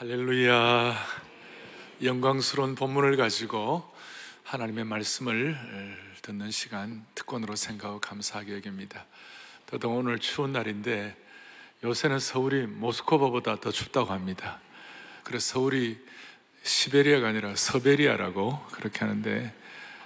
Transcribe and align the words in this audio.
할렐루야. 0.00 0.96
영광스러운 2.02 2.74
본문을 2.74 3.18
가지고 3.18 3.86
하나님의 4.44 4.84
말씀을 4.86 5.54
듣는 6.22 6.50
시간 6.50 7.04
특권으로 7.14 7.54
생각하고 7.54 8.00
감사하게 8.00 8.54
여깁니다. 8.54 9.04
더더 9.66 9.90
오늘 9.90 10.18
추운 10.18 10.54
날인데 10.54 11.14
요새는 11.84 12.18
서울이 12.18 12.62
모스크바보다 12.66 13.60
더 13.60 13.70
춥다고 13.70 14.10
합니다. 14.10 14.58
그래서 15.22 15.52
서울이 15.52 15.98
시베리아가 16.62 17.28
아니라 17.28 17.54
서베리아라고 17.54 18.58
그렇게 18.72 19.00
하는데 19.00 19.54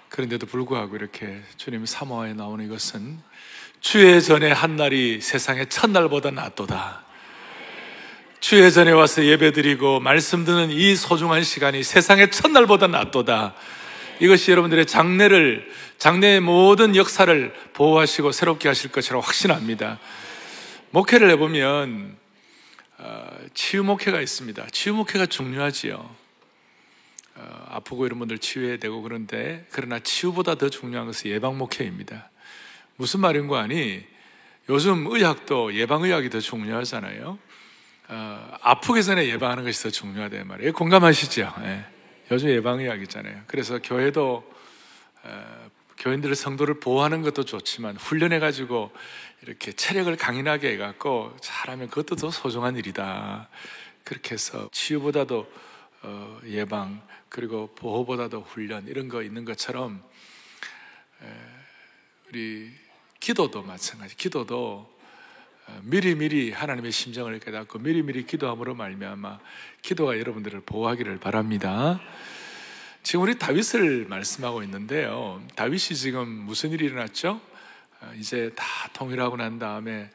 그런데도 0.09 0.47
불구하고 0.47 0.97
이렇게 0.97 1.41
주님 1.57 1.87
사모하에 1.87 2.35
나오는 2.35 2.65
이것은 2.65 3.21
주의 3.79 4.21
전에 4.21 4.51
한 4.51 4.75
날이 4.75 5.21
세상의 5.21 5.69
첫날보다 5.69 6.33
낫도다. 6.33 7.14
주의 8.47 8.71
전에 8.71 8.91
와서 8.91 9.25
예배드리고 9.25 10.01
말씀 10.01 10.45
듣는 10.45 10.71
이 10.71 10.97
소중한 10.97 11.43
시간이 11.43 11.83
세상의 11.83 12.31
첫날보다 12.31 12.89
낫도다. 12.89 13.55
이것이 14.21 14.51
여러분들의 14.51 14.85
장래를, 14.85 15.73
장래의 15.97 16.41
모든 16.41 16.95
역사를 16.95 17.55
보호하시고 17.73 18.33
새롭게 18.33 18.69
하실 18.69 18.93
것이라고 18.93 19.23
확신합니다. 19.23 19.99
목회를 20.91 21.31
해보면, 21.31 22.19
어, 22.99 23.27
치유 23.55 23.83
목회가 23.83 24.21
있습니다. 24.21 24.67
치유 24.73 24.93
목회가 24.93 25.25
중요하지요. 25.25 26.15
어, 27.37 27.67
아프고 27.71 28.05
이런 28.05 28.19
분들 28.19 28.37
치유해야 28.37 28.77
되고 28.77 29.01
그런데, 29.01 29.67
그러나 29.71 30.01
치유보다 30.01 30.57
더 30.57 30.69
중요한 30.69 31.07
것은 31.07 31.31
예방 31.31 31.57
목회입니다. 31.57 32.29
무슨 32.97 33.21
말인고 33.21 33.57
하니, 33.57 34.05
요즘 34.69 35.07
의학도 35.07 35.73
예방 35.77 36.03
의학이 36.03 36.29
더 36.29 36.41
중요하잖아요. 36.41 37.39
어, 38.09 38.57
아프기 38.61 39.03
전에 39.03 39.27
예방하는 39.29 39.65
것이 39.65 39.83
더 39.83 39.91
중요하다 39.91 40.45
말이에요. 40.45 40.73
공감하시죠? 40.73 41.55
예. 41.63 41.85
요즘 42.31 42.49
예방의학 42.51 43.01
있잖아요. 43.03 43.43
그래서 43.47 43.79
교회도 43.83 44.53
어, 45.23 45.71
교인들의 45.99 46.37
성도를 46.37 46.81
보호하는 46.81 47.23
것도 47.23 47.45
좋지만 47.45 47.97
훈련해 47.97 48.41
가지고 48.41 48.93
이렇게 49.43 49.73
체력을 49.73 50.15
강인하게 50.17 50.73
해갖고 50.73 51.37
잘하면 51.41 51.89
그것도 51.89 52.17
더 52.17 52.31
소중한 52.31 52.77
일이다. 52.77 53.49
그렇게 54.05 54.33
해서 54.33 54.69
치유보다도 54.73 55.51
어, 56.03 56.41
예방 56.47 57.01
그리고 57.31 57.75
보호보다도 57.75 58.43
훈련 58.43 58.87
이런 58.87 59.09
거 59.09 59.23
있는 59.23 59.45
것처럼 59.45 60.03
에, 61.23 61.27
우리 62.29 62.71
기도도 63.21 63.63
마찬가지. 63.63 64.15
기도도 64.17 64.57
어, 64.57 64.94
미리미리 65.83 66.53
하나님의 66.53 66.93
심정을 66.93 67.39
깨닫고 67.39 67.79
미리미리 67.79 68.27
기도함으로 68.27 68.75
말미암아 68.75 69.39
기도가 69.83 70.19
여러분들을 70.19 70.61
보호하기를 70.61 71.19
바랍니다. 71.19 72.01
지금 73.03 73.23
우리 73.23 73.39
다윗을 73.39 74.07
말씀하고 74.09 74.63
있는데요. 74.63 75.43
다윗이 75.57 75.97
지금 75.97 76.29
무슨 76.29 76.71
일이 76.71 76.87
일어났죠? 76.87 77.41
어, 78.01 78.13
이제 78.17 78.51
다 78.57 78.65
통일하고 78.95 79.37
난 79.37 79.59
다음에 79.59 80.11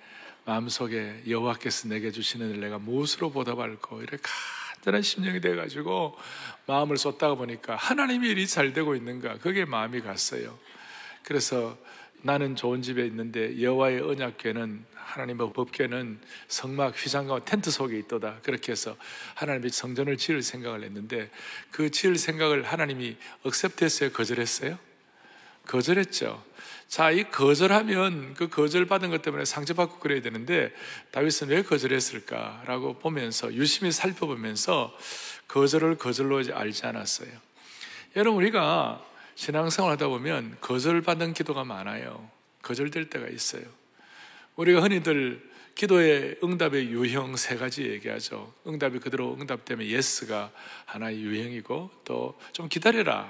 마음속에 0.45 1.21
여호와께서 1.27 1.87
내게 1.89 2.11
주시는 2.11 2.49
일 2.49 2.61
내가 2.61 2.79
무엇으로 2.79 3.31
보답할고 3.31 4.01
이렇게 4.01 4.17
간절한 4.73 5.03
심령이 5.03 5.41
돼가지고 5.41 6.17
마음을 6.65 6.97
쏟다가 6.97 7.35
보니까 7.35 7.75
하나님의 7.75 8.31
일이 8.31 8.47
잘 8.47 8.73
되고 8.73 8.95
있는가 8.95 9.37
그게 9.37 9.65
마음이 9.65 10.01
갔어요. 10.01 10.57
그래서 11.23 11.77
나는 12.23 12.55
좋은 12.55 12.81
집에 12.81 13.05
있는데 13.05 13.61
여호와의 13.61 14.01
언약궤는 14.01 14.85
하나님의 15.09 15.53
법궤는 15.53 16.19
성막 16.47 16.95
휘장과 16.95 17.45
텐트 17.45 17.71
속에 17.71 17.97
있도다. 17.99 18.39
그렇게 18.43 18.71
해서 18.71 18.95
하나님이 19.35 19.69
성전을 19.69 20.17
지을 20.17 20.43
생각을 20.43 20.83
했는데 20.83 21.29
그 21.71 21.89
지을 21.89 22.15
생각을 22.15 22.63
하나님이 22.63 23.17
억셉트했어요? 23.43 24.11
거절했어요? 24.11 24.77
거절했죠. 25.65 26.43
자, 26.87 27.11
이 27.11 27.29
거절하면 27.29 28.33
그 28.33 28.49
거절받은 28.49 29.11
것 29.11 29.21
때문에 29.21 29.45
상처받고 29.45 29.99
그래야 29.99 30.21
되는데 30.21 30.73
다윗은 31.11 31.49
왜 31.49 31.61
거절했을까라고 31.61 32.97
보면서 32.99 33.53
유심히 33.53 33.91
살펴보면서 33.91 34.95
거절을 35.47 35.97
거절로 35.97 36.41
알지 36.51 36.85
않았어요. 36.85 37.29
여러분 38.15 38.41
우리가 38.41 39.05
신앙생활 39.35 39.91
하다 39.93 40.07
보면 40.07 40.57
거절받는 40.61 41.33
기도가 41.33 41.63
많아요. 41.63 42.29
거절될 42.63 43.09
때가 43.09 43.27
있어요. 43.27 43.78
우리가 44.59 44.81
흔히들 44.81 45.41
기도의 45.73 46.35
응답의 46.43 46.89
유형 46.89 47.37
세 47.37 47.55
가지 47.55 47.83
얘기하죠. 47.83 48.53
응답이 48.67 48.99
그대로 48.99 49.37
응답 49.39 49.63
되면 49.63 49.87
yes가 49.87 50.51
하나의 50.85 51.21
유형이고 51.21 51.89
또 52.03 52.37
좀 52.51 52.67
기다려라. 52.67 53.29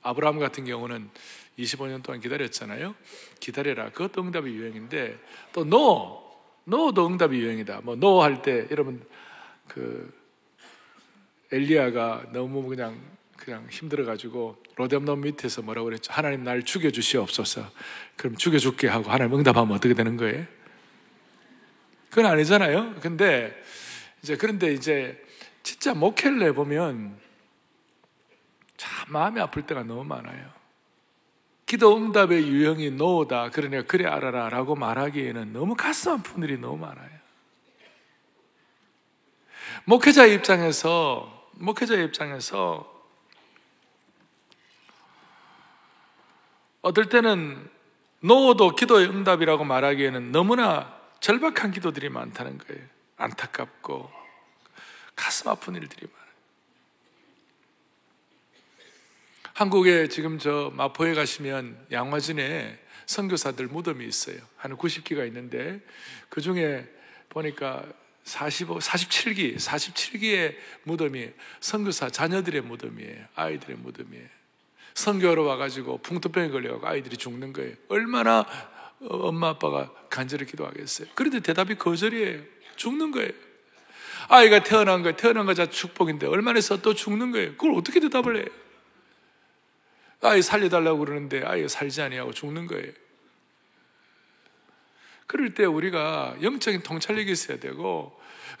아브라함 0.00 0.38
같은 0.38 0.64
경우는 0.64 1.10
25년 1.58 2.02
동안 2.02 2.18
기다렸잖아요. 2.22 2.94
기다려라. 3.40 3.90
그것도 3.90 4.22
응답의 4.22 4.54
유형인데 4.54 5.18
또 5.52 5.64
no, 5.64 6.34
노도 6.64 7.08
응답의 7.08 7.40
유형이다. 7.40 7.82
뭐노할때 7.82 8.68
여러분 8.70 9.04
그 9.68 10.18
엘리야가 11.52 12.30
너무 12.32 12.62
그냥 12.66 12.98
그냥 13.36 13.68
힘들어 13.70 14.06
가지고 14.06 14.63
로뎀놈 14.76 15.20
밑에서 15.20 15.62
뭐라고 15.62 15.86
그랬죠? 15.86 16.12
하나님 16.12 16.42
날 16.44 16.62
죽여 16.62 16.90
주시옵소서. 16.90 17.70
그럼 18.16 18.36
죽여 18.36 18.58
줄게 18.58 18.88
하고 18.88 19.10
하나님 19.10 19.38
응답하면 19.38 19.76
어떻게 19.76 19.94
되는 19.94 20.16
거예요? 20.16 20.44
그건 22.10 22.26
아니잖아요. 22.26 22.96
근데 23.00 23.54
이제 24.22 24.36
그런데 24.36 24.72
이제 24.72 25.22
진짜 25.62 25.94
목회를 25.94 26.42
해 26.42 26.52
보면 26.52 27.18
참 28.76 29.12
마음이 29.12 29.40
아플 29.40 29.62
때가 29.62 29.82
너무 29.84 30.04
많아요. 30.04 30.52
기도 31.66 31.96
응답의 31.96 32.46
유형이 32.46 32.90
노다. 32.92 33.50
그러니까 33.50 33.82
그래 33.82 34.06
알아라 34.06 34.48
라고 34.48 34.74
말하기에는 34.74 35.52
너무 35.52 35.74
가슴 35.74 36.12
아픈 36.12 36.42
일이 36.42 36.58
너무 36.58 36.76
많아요. 36.78 37.14
목회자 39.86 40.26
입장에서, 40.26 41.50
목회자 41.52 41.94
입장에서 41.96 42.93
어떨 46.84 47.08
때는 47.08 47.66
노도 48.20 48.76
기도의 48.76 49.08
응답이라고 49.08 49.64
말하기에는 49.64 50.32
너무나 50.32 50.94
절박한 51.20 51.70
기도들이 51.70 52.10
많다는 52.10 52.58
거예요. 52.58 52.82
안타깝고 53.16 54.12
가슴 55.16 55.48
아픈 55.48 55.76
일들이 55.76 56.06
많아요. 56.06 56.30
한국에 59.54 60.08
지금 60.08 60.38
저 60.38 60.70
마포에 60.74 61.14
가시면 61.14 61.86
양화진에 61.90 62.78
선교사들 63.06 63.68
무덤이 63.68 64.04
있어요. 64.04 64.36
한 64.58 64.76
90기가 64.76 65.26
있는데 65.28 65.80
그 66.28 66.42
중에 66.42 66.86
보니까 67.30 67.82
45, 68.24 68.80
47기, 68.80 69.56
47기의 69.56 70.56
무덤이 70.82 71.30
선교사 71.60 72.10
자녀들의 72.10 72.60
무덤이에요. 72.60 73.24
아이들의 73.36 73.78
무덤이에요. 73.78 74.43
선교하러 74.94 75.42
와가지고 75.42 75.98
풍토병에 75.98 76.48
걸려가고 76.50 76.86
아이들이 76.86 77.16
죽는 77.16 77.52
거예요. 77.52 77.74
얼마나 77.88 78.46
엄마 79.00 79.48
아빠가 79.50 79.92
간절히 80.08 80.46
기도하겠어요. 80.46 81.08
그런데 81.14 81.40
대답이 81.40 81.74
거절이에요. 81.76 82.40
죽는 82.76 83.10
거예요. 83.10 83.30
아이가 84.28 84.62
태어난 84.62 85.02
거예요. 85.02 85.16
태어난 85.16 85.46
거자 85.46 85.68
축복인데 85.68 86.26
얼마나 86.26 86.56
해서 86.56 86.80
또 86.80 86.94
죽는 86.94 87.32
거예요. 87.32 87.52
그걸 87.52 87.74
어떻게 87.74 88.00
대답을 88.00 88.36
해요? 88.36 88.46
아이 90.22 90.40
살려달라고 90.40 91.00
그러는데 91.00 91.42
아이가 91.44 91.68
살지 91.68 92.00
아니하고 92.00 92.32
죽는 92.32 92.66
거예요. 92.66 92.92
그럴 95.26 95.54
때 95.54 95.64
우리가 95.64 96.36
영적인 96.40 96.82
통찰력이 96.82 97.30
있어야 97.30 97.58
되고 97.58 98.18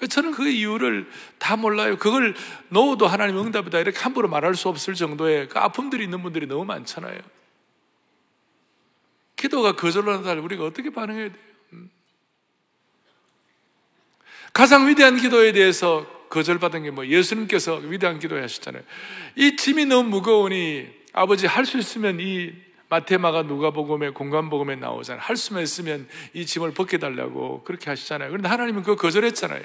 저는 0.08 0.32
그 0.32 0.48
이유를 0.48 1.08
다 1.38 1.56
몰라요. 1.56 1.96
그걸 1.98 2.34
넣어도 2.68 3.06
하나님 3.06 3.38
응답이다 3.38 3.78
이렇게 3.80 3.98
함부로 3.98 4.28
말할 4.28 4.54
수 4.54 4.68
없을 4.68 4.94
정도의 4.94 5.48
그 5.48 5.58
아픔들이 5.58 6.04
있는 6.04 6.22
분들이 6.22 6.46
너무 6.46 6.64
많잖아요. 6.64 7.20
기도가 9.36 9.76
거절하다 9.76 10.32
우리가 10.34 10.64
어떻게 10.64 10.90
반응해야 10.90 11.28
돼요? 11.28 11.42
음. 11.74 11.90
가장 14.52 14.86
위대한 14.88 15.16
기도에 15.16 15.52
대해서 15.52 16.06
거절받은 16.30 16.82
게 16.84 16.90
뭐 16.90 17.06
예수님께서 17.06 17.76
위대한 17.76 18.18
기도 18.18 18.36
하셨잖아요. 18.40 18.82
이 19.36 19.56
짐이 19.56 19.86
너무 19.86 20.08
무거우니 20.08 20.88
아버지 21.12 21.46
할 21.46 21.64
수 21.64 21.78
있으면 21.78 22.18
이 22.20 22.52
마테마가 22.88 23.42
누가복음에 23.42 24.10
공간복음에 24.10 24.76
나오잖아요. 24.76 25.20
할 25.22 25.36
수만 25.36 25.62
있으면 25.62 26.08
이 26.32 26.44
짐을 26.46 26.72
벗게 26.74 26.98
달라고 26.98 27.62
그렇게 27.64 27.90
하시잖아요. 27.90 28.30
그런데 28.30 28.48
하나님은 28.48 28.82
그거 28.82 28.96
거절했잖아요. 28.96 29.62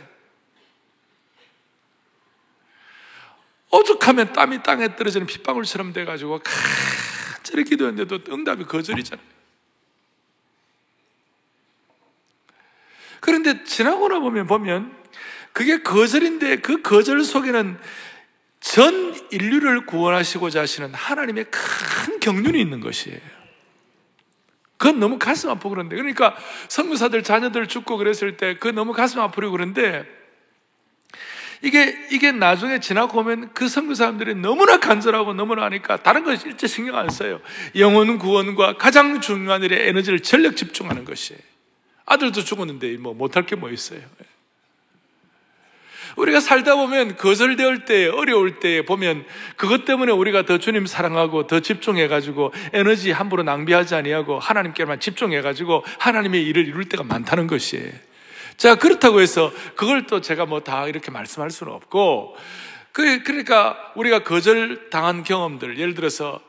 오죽하면 3.72 4.34
땀이 4.34 4.64
땅에 4.64 4.96
떨어지는 4.96 5.28
빗방울처럼 5.28 5.94
돼가지고 5.94 6.42
간절히 6.44 7.64
기도했는데도 7.64 8.34
응답이 8.34 8.66
거절이잖아요. 8.66 9.26
그런데 13.20 13.64
지나고 13.64 14.08
나 14.08 14.20
보면 14.20 14.48
보면 14.48 14.98
그게 15.54 15.82
거절인데 15.82 16.58
그 16.58 16.82
거절 16.82 17.24
속에는 17.24 17.78
전 18.60 19.16
인류를 19.32 19.86
구원하시고자 19.86 20.62
하시는 20.62 20.94
하나님의 20.94 21.46
큰 21.46 22.20
경륜이 22.20 22.60
있는 22.60 22.80
것이에요. 22.80 23.20
그건 24.78 25.00
너무 25.00 25.20
가슴 25.20 25.50
아프고 25.50 25.70
그런데. 25.72 25.96
그러니까 25.96 26.36
선교사들 26.70 27.24
자녀들 27.24 27.68
죽고 27.68 27.98
그랬을 27.98 28.38
때 28.38 28.58
그 28.60 28.70
너무 28.70 28.94
가슴 28.94 29.20
아프고 29.20 29.52
그런데 29.52 30.19
이게, 31.62 32.08
이게 32.10 32.32
나중에 32.32 32.80
지나고 32.80 33.14
보면 33.14 33.54
그 33.54 33.68
선교 33.68 33.94
사람들이 33.94 34.36
너무나 34.36 34.80
간절하고 34.80 35.34
너무나 35.34 35.64
하니까 35.66 35.98
다른 35.98 36.24
거 36.24 36.34
일체 36.34 36.68
신경 36.68 36.98
안 36.98 37.10
써요. 37.10 37.42
영혼 37.76 38.18
구원과 38.18 38.78
가장 38.78 39.20
중요한 39.20 39.64
일에 39.64 39.90
에너지를 39.90 40.22
전력 40.22 40.56
집중하는 40.56 41.04
것이에요. 41.04 41.40
아들도 42.06 42.44
죽었는데 42.44 42.98
뭐 42.98 43.14
못할 43.14 43.46
게 43.46 43.56
뭐 43.56 43.70
있어요. 43.70 44.00
우리가 46.16 46.40
살다 46.40 46.76
보면 46.76 47.18
거절될 47.18 47.86
때, 47.86 48.08
어려울 48.08 48.60
때 48.60 48.84
보면 48.84 49.26
그것 49.56 49.86
때문에 49.86 50.12
우리가 50.12 50.44
더 50.46 50.58
주님 50.58 50.86
사랑하고 50.86 51.48
더 51.48 51.60
집중해가지고 51.60 52.54
에너지 52.74 53.12
함부로 53.12 53.44
낭비하지 53.44 53.96
아니하고 53.96 54.40
하나님께만 54.40 55.00
집중해가지고 55.00 55.84
하나님의 56.00 56.44
일을 56.46 56.68
이룰 56.68 56.86
때가 56.86 57.04
많다는 57.04 57.48
것이에요. 57.48 57.92
자, 58.60 58.76
그렇다고 58.76 59.22
해서 59.22 59.54
그걸 59.78 60.06
또 60.06 60.20
제가 60.20 60.46
뭐 60.46 60.60
다 60.60 60.86
이렇게 60.86 61.12
말씀할 61.12 61.50
수는 61.50 61.72
없고, 61.72 62.36
그, 62.92 63.24
그러니까 63.24 63.94
우리가 63.96 64.24
거절 64.24 64.90
당한 64.90 65.24
경험들, 65.24 65.80
예를 65.80 65.96
들어서 65.96 66.42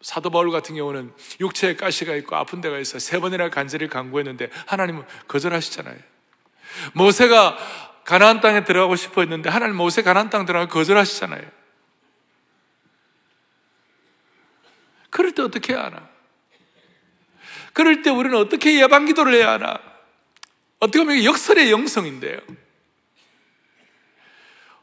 사도 0.00 0.30
바울 0.30 0.52
같은 0.52 0.76
경우는 0.76 1.12
육체에 1.40 1.74
가시가 1.74 2.14
있고 2.16 2.36
아픈 2.36 2.60
데가 2.60 2.78
있어 2.78 3.00
세 3.00 3.18
번이나 3.18 3.50
간절히 3.50 3.88
간구했는데 3.88 4.50
하나님은 4.66 5.04
거절하시잖아요. 5.26 5.96
모세가 6.92 7.58
가나안 8.04 8.40
땅에 8.40 8.62
들어가고 8.62 8.94
싶어 8.94 9.22
했는데 9.22 9.50
하나님 9.50 9.74
모세 9.74 10.02
가나안 10.02 10.30
땅 10.30 10.46
들어가 10.46 10.68
거절하시잖아요. 10.68 11.42
그럴 15.10 15.32
때 15.32 15.42
어떻게 15.42 15.72
해야 15.72 15.86
하나? 15.86 16.08
그럴 17.72 18.02
때 18.02 18.10
우리는 18.10 18.38
어떻게 18.38 18.80
예방 18.80 19.06
기도를 19.06 19.34
해야 19.34 19.52
하나? 19.52 19.80
어떻게 20.78 20.98
보면 20.98 21.24
역설의 21.24 21.70
영성인데요. 21.70 22.38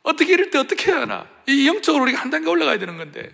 어떻게 0.02 0.34
이럴 0.34 0.50
때 0.50 0.58
어떻게 0.58 0.92
해야 0.92 1.02
하나? 1.02 1.30
이 1.48 1.68
영적으로 1.68 2.04
우리가 2.04 2.20
한 2.20 2.30
단계 2.30 2.50
올라가야 2.50 2.78
되는 2.78 2.98
건데. 2.98 3.34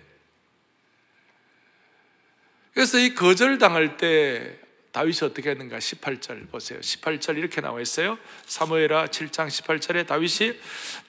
그래서 2.72 2.98
이 2.98 3.14
거절당할 3.14 3.96
때 3.96 4.58
다윗이 4.92 5.18
어떻게 5.22 5.50
했는가? 5.50 5.78
18절 5.78 6.50
보세요. 6.50 6.80
18절 6.80 7.38
이렇게 7.38 7.60
나와 7.60 7.80
있어요. 7.80 8.18
사무엘하 8.46 9.06
7장 9.06 9.46
18절에 9.46 10.06
다윗이 10.06 10.58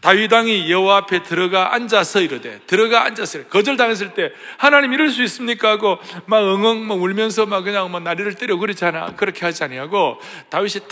다윗 0.01 0.31
왕이 0.31 0.71
여호와 0.71 0.97
앞에 0.97 1.23
들어가 1.23 1.73
앉아서 1.73 2.21
이르되 2.21 2.61
들어가 2.67 3.05
앉아서 3.05 3.39
이르되. 3.39 3.49
거절당했을 3.49 4.13
때 4.13 4.31
하나님 4.57 4.93
이럴 4.93 5.09
수 5.09 5.23
있습니까 5.23 5.69
하고 5.71 5.97
막 6.27 6.37
엉엉 6.43 6.85
막 6.85 7.01
울면서 7.01 7.47
막 7.47 7.61
그냥 7.61 7.91
막 7.91 8.03
나리를 8.03 8.35
때려 8.35 8.57
그렇잖아. 8.57 9.15
그렇게 9.15 9.45
하지 9.45 9.63
아니하고 9.63 10.19
다윗이 10.49 10.73
탁 10.87 10.89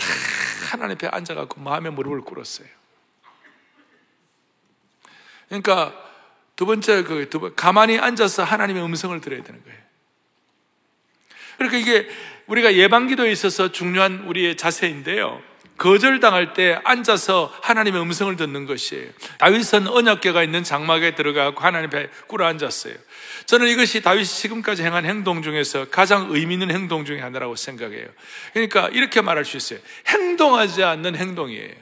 하나님 0.72 0.96
앞에 0.96 1.06
앉아 1.06 1.34
갖고 1.34 1.60
마음에 1.60 1.90
무릎을 1.90 2.22
꿇었어요. 2.22 2.66
그러니까 5.48 5.94
두 6.56 6.66
번째 6.66 7.02
그 7.04 7.28
두 7.30 7.38
번 7.40 7.54
가만히 7.54 7.98
앉아서 7.98 8.42
하나님의 8.44 8.82
음성을 8.84 9.18
들어야 9.20 9.42
되는 9.42 9.62
거예요. 9.64 9.78
그러니까 11.60 11.76
이게 11.76 12.08
우리가 12.46 12.74
예방기도에 12.74 13.30
있어서 13.30 13.70
중요한 13.70 14.24
우리의 14.26 14.56
자세인데요. 14.56 15.42
거절당할 15.76 16.54
때 16.54 16.78
앉아서 16.84 17.54
하나님의 17.62 18.00
음성을 18.00 18.34
듣는 18.36 18.64
것이에요. 18.64 19.10
다윗은 19.38 19.86
언약궤가 19.86 20.42
있는 20.42 20.64
장막에 20.64 21.14
들어가고 21.14 21.60
하나님 21.60 21.88
앞에 21.88 22.08
꿇어 22.28 22.46
앉았어요. 22.46 22.94
저는 23.44 23.68
이것이 23.68 24.00
다윗이 24.00 24.24
지금까지 24.24 24.82
행한 24.82 25.04
행동 25.04 25.42
중에서 25.42 25.86
가장 25.90 26.28
의미 26.30 26.54
있는 26.54 26.70
행동 26.70 27.04
중에 27.04 27.20
하나라고 27.20 27.56
생각해요. 27.56 28.06
그러니까 28.54 28.88
이렇게 28.88 29.20
말할 29.20 29.44
수 29.44 29.58
있어요. 29.58 29.80
행동하지 30.08 30.82
않는 30.82 31.14
행동이에요. 31.16 31.74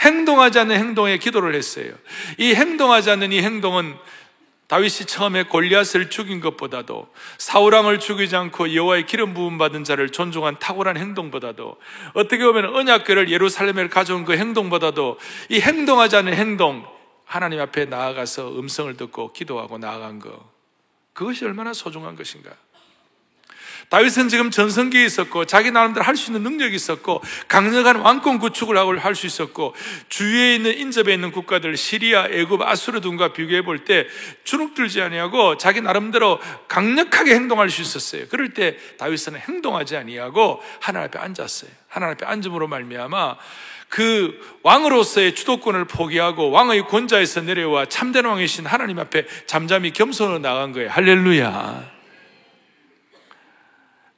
행동하지 0.00 0.58
않는 0.60 0.76
행동에 0.78 1.18
기도를 1.18 1.54
했어요. 1.54 1.92
이 2.38 2.54
행동하지 2.54 3.10
않는 3.10 3.32
이 3.32 3.42
행동은 3.42 3.94
다윗이 4.66 5.06
처음에 5.06 5.44
골리앗을 5.44 6.08
죽인 6.08 6.40
것보다도 6.40 7.08
사울 7.38 7.74
왕을 7.74 7.98
죽이지 7.98 8.34
않고 8.34 8.74
여호와의 8.74 9.06
기름 9.06 9.34
부음 9.34 9.58
받은 9.58 9.84
자를 9.84 10.10
존중한 10.10 10.58
탁월한 10.58 10.96
행동보다도 10.96 11.76
어떻게 12.14 12.44
보면 12.44 12.74
언약궤를 12.74 13.30
예루살렘에 13.30 13.88
가져온 13.88 14.24
그 14.24 14.36
행동보다도 14.36 15.18
이 15.50 15.60
행동하지 15.60 16.16
않은 16.16 16.34
행동 16.34 16.86
하나님 17.26 17.60
앞에 17.60 17.84
나아가서 17.84 18.58
음성을 18.58 18.96
듣고 18.96 19.32
기도하고 19.32 19.78
나아간 19.78 20.18
거 20.18 20.50
그것이 21.12 21.44
얼마나 21.44 21.72
소중한 21.72 22.16
것인가 22.16 22.50
다윗은 23.88 24.28
지금 24.28 24.50
전성기에 24.50 25.04
있었고 25.04 25.44
자기 25.44 25.70
나름대로 25.70 26.04
할 26.04 26.16
수 26.16 26.30
있는 26.30 26.42
능력이 26.42 26.74
있었고 26.74 27.22
강력한 27.48 27.96
왕권 27.96 28.38
구축을 28.38 28.76
하고 28.76 28.98
할 28.98 29.14
수 29.14 29.26
있었고 29.26 29.74
주위에 30.08 30.56
있는 30.56 30.76
인접에 30.78 31.12
있는 31.14 31.30
국가들 31.32 31.76
시리아, 31.76 32.26
애굽, 32.26 32.62
아수르 32.62 33.00
등과 33.00 33.32
비교해 33.32 33.62
볼 33.62 33.84
때 33.84 34.06
주눅들지 34.44 35.02
아니하고 35.02 35.56
자기 35.58 35.80
나름대로 35.80 36.40
강력하게 36.68 37.34
행동할 37.34 37.70
수 37.70 37.82
있었어요. 37.82 38.26
그럴 38.28 38.54
때 38.54 38.76
다윗은 38.98 39.36
행동하지 39.36 39.96
아니하고 39.96 40.62
하나님 40.80 41.06
앞에 41.08 41.18
앉았어요. 41.18 41.70
하나님 41.88 42.14
앞에 42.14 42.26
앉음으로 42.26 42.66
말미암아 42.68 43.36
그 43.88 44.40
왕으로서의 44.64 45.34
주도권을 45.36 45.84
포기하고 45.84 46.50
왕의 46.50 46.88
권자에서 46.88 47.42
내려와 47.42 47.86
참된 47.86 48.24
왕이신 48.24 48.66
하나님 48.66 48.98
앞에 48.98 49.26
잠잠히 49.46 49.92
겸손으로 49.92 50.40
나간 50.40 50.72
거예요. 50.72 50.90
할렐루야. 50.90 51.93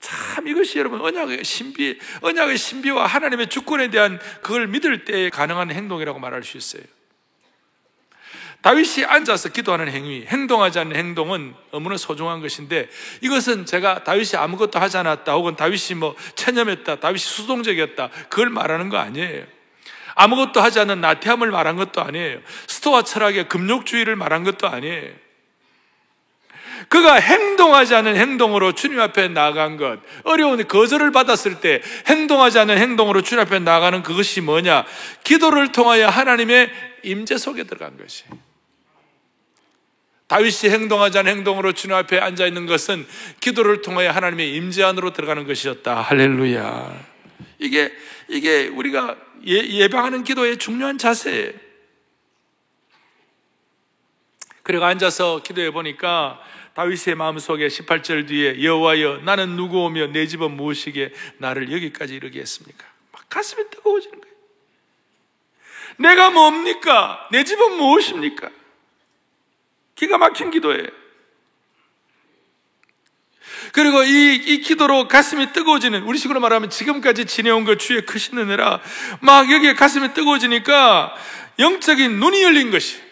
참 0.01 0.47
이것이 0.47 0.79
여러분 0.79 1.01
언약의 1.01 1.45
신비, 1.45 1.99
언약의 2.21 2.59
신비와 2.59 3.07
하나님의 3.07 3.49
주권에 3.49 3.89
대한 3.91 4.21
그걸 4.43 4.69
믿을 4.69 5.05
때 5.05 5.31
가능한 5.31 5.71
행동이라고 5.71 6.19
말할 6.19 6.45
수 6.45 6.57
있어요. 6.57 6.83
다윗이 8.63 9.05
앉아서 9.05 9.51
기도하는 9.51 9.89
행위, 9.89 10.25
행동하지 10.27 10.81
않는 10.81 10.97
행동은 10.97 11.55
너무나 11.71 11.97
소중한 11.97 12.41
것인데 12.41 12.89
이것은 13.21 13.65
제가 13.65 14.03
다윗이 14.03 14.31
아무것도 14.37 14.81
하지 14.81 14.97
않았다 14.97 15.33
혹은 15.35 15.55
다윗이 15.55 15.99
뭐 15.99 16.17
체념했다, 16.35 16.97
다윗이 16.97 17.19
수동적이었다 17.19 18.11
그걸 18.29 18.51
말하는 18.51 18.89
거 18.89 18.99
아니에요. 18.99 19.45
아무것도 20.17 20.61
하지 20.61 20.81
않는 20.81 21.01
나태함을 21.01 21.51
말한 21.51 21.77
것도 21.77 22.01
아니에요. 22.01 22.41
스토아 22.67 23.03
철학의 23.03 23.49
금욕주의를 23.49 24.17
말한 24.17 24.45
것도 24.45 24.67
아니에요. 24.67 25.26
그가 26.89 27.15
행동하지 27.15 27.95
않은 27.95 28.17
행동으로 28.17 28.73
주님 28.73 29.01
앞에 29.01 29.29
나간 29.29 29.77
것, 29.77 30.01
어려운 30.25 30.67
거절을 30.67 31.13
받았을 31.13 31.61
때 31.61 31.83
행동하지 32.07 32.59
않은 32.61 32.79
행동으로 32.79 33.23
주님 33.23 33.43
앞에 33.43 33.59
나가는 33.59 34.03
그것이 34.03 34.41
뭐냐? 34.41 34.85
기도를 35.25 35.73
통하여 35.73 36.09
하나님의 36.09 36.71
임재 37.03 37.39
속에 37.39 37.65
들어간 37.65 37.97
것이. 37.97 38.25
다윗이 40.29 40.73
행동하지 40.73 41.19
않은 41.19 41.31
행동으로 41.37 41.73
주님 41.73 41.97
앞에 41.97 42.19
앉아 42.19 42.47
있는 42.47 42.67
것은 42.67 43.07
기도를 43.41 43.83
통하여 43.83 44.11
하나님의 44.11 44.55
임재 44.55 44.83
안으로 44.83 45.13
들어가는 45.13 45.47
것이었다. 45.47 46.01
할렐루야. 46.01 47.05
이게 47.59 47.93
이게 48.29 48.67
우리가 48.67 49.17
예, 49.47 49.89
방하는 49.89 50.25
기도의 50.25 50.57
중요한 50.57 50.99
자세예요. 50.99 51.53
그리고 54.65 54.85
앉아서 54.85 55.43
기도해 55.45 55.71
보니까 55.71 56.41
다윗의 56.77 57.15
마음속에 57.15 57.69
18절 57.69 58.29
뒤에 58.29 58.63
여호와여 58.63 59.23
나는 59.25 59.57
누구오며 59.57 60.09
내 60.09 60.27
집은 60.27 60.59
무엇이기에 60.59 61.11
나를 61.39 61.73
여기까지 61.73 62.15
이르게 62.15 62.41
했습니까? 62.41 62.87
막 63.13 63.23
가슴이 63.31 63.71
뜨거워지는 63.71 64.21
거예요. 64.21 64.37
내가 65.97 66.29
뭡니까? 66.29 67.27
내 67.33 67.45
집은 67.45 67.79
무엇입니까? 67.79 68.51
기가 69.95 70.19
막힌 70.19 70.51
기도예요. 70.51 70.87
그리고 73.73 74.03
이, 74.03 74.35
이 74.35 74.61
기도로 74.61 75.09
가슴이 75.09 75.53
뜨거워지는, 75.55 76.03
우리 76.03 76.19
식으로 76.19 76.41
말하면 76.41 76.69
지금까지 76.69 77.25
지내온 77.25 77.65
것 77.65 77.79
주의 77.79 78.05
크신 78.05 78.37
은혜라, 78.37 78.83
막 79.21 79.51
여기에 79.51 79.75
가슴이 79.75 80.13
뜨거워지니까 80.13 81.15
영적인 81.59 82.21
눈이 82.21 82.43
열린 82.43 82.71
것이. 82.71 83.06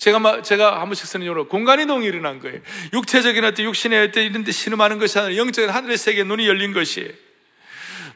제가, 0.00 0.40
제가 0.40 0.80
한 0.80 0.88
번씩 0.88 1.06
쓰는 1.06 1.26
용어로 1.26 1.48
공간 1.48 1.78
이동이 1.78 2.06
일어난 2.06 2.40
거예요. 2.40 2.58
육체적인 2.94 3.44
어떤 3.44 3.66
육신의 3.66 4.08
어떤 4.08 4.24
이런 4.24 4.44
데 4.44 4.50
신음하는 4.50 4.98
것이 4.98 5.18
아니라 5.18 5.36
영적인 5.36 5.68
하늘의 5.68 5.98
세계에 5.98 6.24
눈이 6.24 6.48
열린 6.48 6.72
것이 6.72 7.14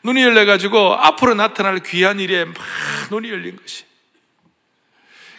눈이 0.02 0.22
열려가지고 0.22 0.94
앞으로 0.94 1.34
나타날 1.34 1.80
귀한 1.80 2.20
일에 2.20 2.46
막 2.46 2.54
눈이 3.10 3.28
열린 3.28 3.56
것이. 3.56 3.84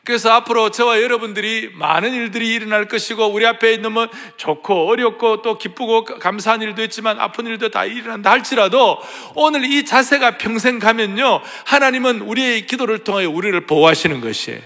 그래서 0.03 0.31
앞으로 0.33 0.69
저와 0.69 1.01
여러분들이 1.01 1.71
많은 1.73 2.13
일들이 2.13 2.53
일어날 2.53 2.87
것이고 2.87 3.25
우리 3.25 3.43
앞에 3.47 3.73
있는 3.73 3.91
뭐 3.91 4.07
좋고 4.37 4.87
어렵고 4.87 5.41
또 5.41 5.57
기쁘고 5.57 6.03
감사한 6.03 6.61
일도 6.61 6.83
있지만 6.83 7.19
아픈 7.19 7.47
일도 7.47 7.69
다 7.69 7.85
일어난다 7.85 8.29
할지라도 8.29 8.99
오늘 9.33 9.65
이 9.65 9.83
자세가 9.83 10.37
평생 10.37 10.77
가면요 10.77 11.41
하나님은 11.65 12.21
우리의 12.21 12.67
기도를 12.67 12.99
통하여 12.99 13.31
우리를 13.31 13.59
보호하시는 13.65 14.21
것이에요. 14.21 14.61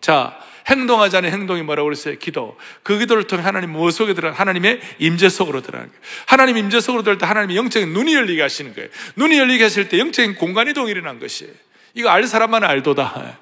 자 0.00 0.42
행동하지 0.66 1.16
않은 1.18 1.30
행동이 1.30 1.62
뭐라고 1.62 1.86
그랬어요? 1.86 2.18
기도. 2.18 2.56
그 2.82 2.98
기도를 2.98 3.24
통해 3.24 3.42
하나님 3.42 3.70
무엇 3.70 3.92
속에 3.92 4.14
들어 4.14 4.30
하나님의 4.30 4.80
임재 4.98 5.28
속으로 5.28 5.60
들어가는 5.62 5.88
거예요. 5.88 6.02
하나님 6.26 6.56
임재 6.56 6.80
속으로 6.80 7.02
들어갈 7.02 7.18
때 7.18 7.26
하나님의 7.26 7.56
영적인 7.56 7.92
눈이 7.92 8.14
열리게 8.14 8.42
하시는 8.42 8.74
거예요. 8.74 8.88
눈이 9.16 9.38
열리게 9.38 9.64
하실 9.64 9.88
때 9.88 9.98
영적인 9.98 10.36
공간 10.36 10.68
이동이 10.68 10.90
일어난 10.90 11.18
것이에요. 11.18 11.52
이거 11.94 12.08
알 12.08 12.26
사람만 12.26 12.64
알도다. 12.64 13.38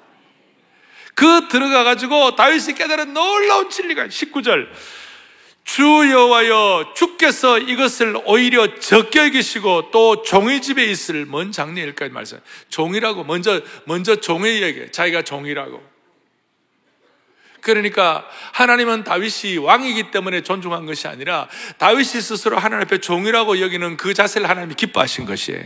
그 1.13 1.47
들어가 1.49 1.83
가지고 1.83 2.35
다윗이 2.35 2.73
깨달은 2.75 3.13
놀라운 3.13 3.69
진리가 3.69 4.07
19절 4.07 4.67
주 5.63 5.83
여호와여 5.83 6.93
주께서 6.95 7.59
이것을 7.59 8.17
오히려 8.25 8.79
적게 8.79 9.19
여기시고 9.25 9.91
또 9.91 10.23
종의 10.23 10.61
집에 10.61 10.83
있을 10.85 11.25
먼 11.25 11.51
장례일까지 11.51 12.11
말씀. 12.11 12.39
종이라고 12.69 13.23
먼저 13.23 13.61
먼저 13.85 14.15
종의 14.15 14.63
얘기. 14.63 14.91
자기가 14.91 15.21
종이라고. 15.21 15.90
그러니까 17.61 18.27
하나님은 18.53 19.03
다윗이 19.03 19.57
왕이기 19.57 20.11
때문에 20.11 20.41
존중한 20.41 20.85
것이 20.85 21.07
아니라 21.07 21.47
다윗이 21.77 22.05
스스로 22.21 22.57
하나님 22.57 22.85
앞에 22.85 22.97
종이라고 22.97 23.61
여기는 23.61 23.97
그 23.97 24.13
자세를 24.13 24.49
하나님이 24.49 24.75
기뻐하신 24.75 25.25
것이에요. 25.25 25.63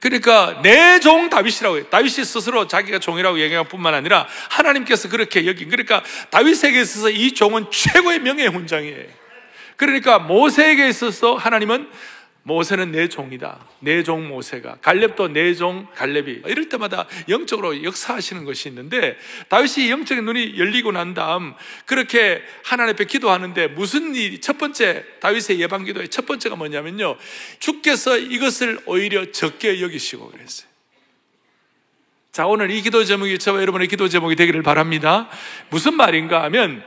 그러니까 0.00 0.60
내 0.62 0.98
종 1.00 1.30
다윗이라고 1.30 1.76
해요. 1.76 1.84
다윗이 1.90 2.24
스스로 2.24 2.66
자기가 2.66 2.98
종이라고 2.98 3.38
얘기할 3.40 3.68
뿐만 3.68 3.94
아니라 3.94 4.26
하나님께서 4.50 5.08
그렇게 5.08 5.46
여긴. 5.46 5.68
그러니까 5.68 6.02
다윗에게 6.30 6.80
있어서 6.80 7.10
이 7.10 7.32
종은 7.32 7.66
최고의 7.70 8.20
명예 8.20 8.46
훈장이에요. 8.46 9.04
그러니까 9.76 10.18
모세에게 10.18 10.88
있어서 10.88 11.34
하나님은 11.34 11.88
모세는 12.46 12.92
내 12.92 13.08
종이다. 13.08 13.58
내 13.80 14.04
종 14.04 14.28
모세가. 14.28 14.76
갈렙도 14.80 15.28
내 15.28 15.52
종 15.54 15.88
갈렙이. 15.96 16.42
이럴 16.46 16.68
때마다 16.68 17.06
영적으로 17.28 17.82
역사하시는 17.82 18.44
것이 18.44 18.68
있는데 18.68 19.16
다윗이 19.48 19.90
영적인 19.90 20.24
눈이 20.24 20.56
열리고 20.56 20.92
난 20.92 21.12
다음 21.12 21.54
그렇게 21.86 22.42
하나님 22.62 22.94
앞에 22.94 23.04
기도하는데 23.06 23.66
무슨 23.68 24.14
일이 24.14 24.40
첫 24.40 24.58
번째 24.58 25.04
다윗의 25.20 25.60
예방 25.60 25.84
기도의 25.84 26.08
첫 26.08 26.24
번째가 26.24 26.54
뭐냐면요. 26.54 27.16
주께서 27.58 28.16
이것을 28.16 28.78
오히려 28.86 29.32
적게 29.32 29.80
여기시고 29.82 30.30
그랬어요. 30.30 30.68
자, 32.30 32.46
오늘 32.46 32.70
이 32.70 32.80
기도 32.80 33.02
제목이 33.02 33.40
저와 33.40 33.60
여러분의 33.60 33.88
기도 33.88 34.08
제목이 34.08 34.36
되기를 34.36 34.62
바랍니다. 34.62 35.28
무슨 35.70 35.94
말인가 35.94 36.44
하면 36.44 36.84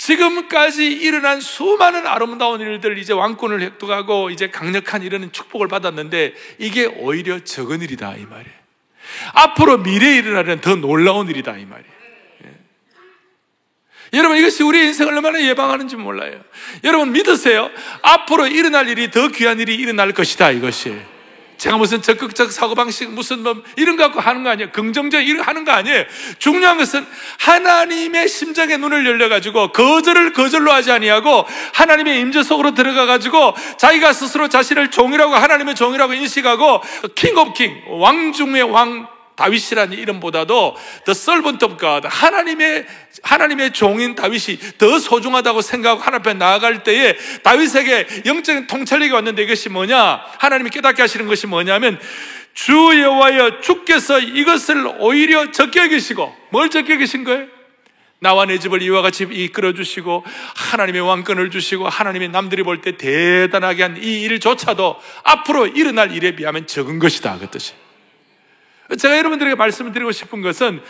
지금까지 0.00 0.86
일어난 0.86 1.40
수많은 1.40 2.06
아름다운 2.06 2.62
일들 2.62 2.96
이제 2.96 3.12
왕권을 3.12 3.60
획득하고 3.60 4.30
이제 4.30 4.48
강력한 4.48 5.02
이런 5.02 5.30
축복을 5.30 5.68
받았는데 5.68 6.34
이게 6.58 6.86
오히려 6.86 7.44
적은 7.44 7.82
일이다 7.82 8.16
이 8.16 8.24
말이에요. 8.24 8.60
앞으로 9.34 9.78
미래에 9.78 10.16
일어나는 10.16 10.62
더 10.62 10.76
놀라운 10.76 11.28
일이다 11.28 11.58
이 11.58 11.66
말이에요. 11.66 11.92
예. 12.46 14.18
여러분 14.18 14.38
이것이 14.38 14.62
우리 14.62 14.86
인생을 14.86 15.12
얼마나 15.12 15.42
예방하는지 15.42 15.96
몰라요. 15.96 16.40
여러분 16.82 17.12
믿으세요. 17.12 17.70
앞으로 18.00 18.46
일어날 18.46 18.88
일이 18.88 19.10
더 19.10 19.28
귀한 19.28 19.60
일이 19.60 19.74
일어날 19.74 20.12
것이다 20.12 20.50
이것이. 20.52 20.98
제가 21.60 21.76
무슨 21.76 22.00
적극적 22.00 22.50
사고방식 22.50 23.10
무슨 23.10 23.42
뭐 23.42 23.54
이런 23.76 23.96
거 23.96 24.04
갖고 24.04 24.18
하는 24.18 24.42
거 24.42 24.48
아니에요. 24.48 24.72
긍정적 24.72 25.28
이런 25.28 25.42
하는 25.42 25.66
거 25.66 25.72
아니에요. 25.72 26.04
중요한 26.38 26.78
것은 26.78 27.06
하나님의 27.38 28.28
심장의 28.28 28.78
눈을 28.78 29.04
열려가지고 29.04 29.72
거절을 29.72 30.32
거절로 30.32 30.72
하지 30.72 30.90
아니하고 30.90 31.44
하나님의 31.74 32.18
임재 32.20 32.44
속으로 32.44 32.72
들어가가지고 32.72 33.54
자기가 33.76 34.14
스스로 34.14 34.48
자신을 34.48 34.90
종이라고 34.90 35.34
하나님의 35.34 35.74
종이라고 35.74 36.14
인식하고 36.14 36.80
King 37.14 37.36
of 37.36 37.52
King, 37.52 37.82
왕 37.88 38.32
중의 38.32 38.62
왕 38.62 39.06
다윗이라는 39.40 39.96
이름보다도 39.96 40.76
the 41.06 41.12
servant 41.12 41.64
하나님의 42.04 42.86
하나님의 43.22 43.72
종인 43.72 44.14
다윗이 44.14 44.58
더 44.76 44.98
소중하다고 44.98 45.62
생각하고 45.62 46.00
하나님 46.02 46.20
앞에 46.20 46.34
나아갈 46.34 46.82
때에 46.82 47.16
다윗에게 47.42 48.24
영적인 48.26 48.66
통찰력이 48.66 49.12
왔는데 49.12 49.42
이것이 49.44 49.70
뭐냐? 49.70 50.20
하나님이 50.38 50.68
깨닫게 50.70 51.00
하시는 51.02 51.26
것이 51.26 51.46
뭐냐면 51.46 51.98
주 52.52 52.72
여호와여 52.72 53.60
주께서 53.60 54.18
이것을 54.18 54.86
오히려 54.98 55.50
적게 55.50 55.80
여기시고 55.80 56.34
뭘 56.50 56.68
적게 56.68 56.94
여기신 56.94 57.24
거예요? 57.24 57.46
나와 58.22 58.44
내 58.44 58.58
집을 58.58 58.82
이와 58.82 59.00
같이 59.00 59.26
이끌어 59.30 59.72
주시고 59.72 60.24
하나님의 60.54 61.00
왕권을 61.00 61.50
주시고 61.50 61.88
하나님의 61.88 62.28
남들이 62.28 62.62
볼 62.62 62.82
때 62.82 62.98
대단하게 62.98 63.82
한 63.82 63.96
이 63.96 64.20
일조차도 64.22 64.96
앞으로 65.22 65.66
일어날 65.68 66.12
일에 66.14 66.36
비하면 66.36 66.66
적은 66.66 66.98
것이다 66.98 67.38
그 67.38 67.48
뜻이. 67.48 67.72
제가 68.98 69.18
여러분들에게 69.18 69.54
말씀을 69.56 69.92
드리고 69.92 70.12
싶은 70.12 70.42
것은 70.42 70.80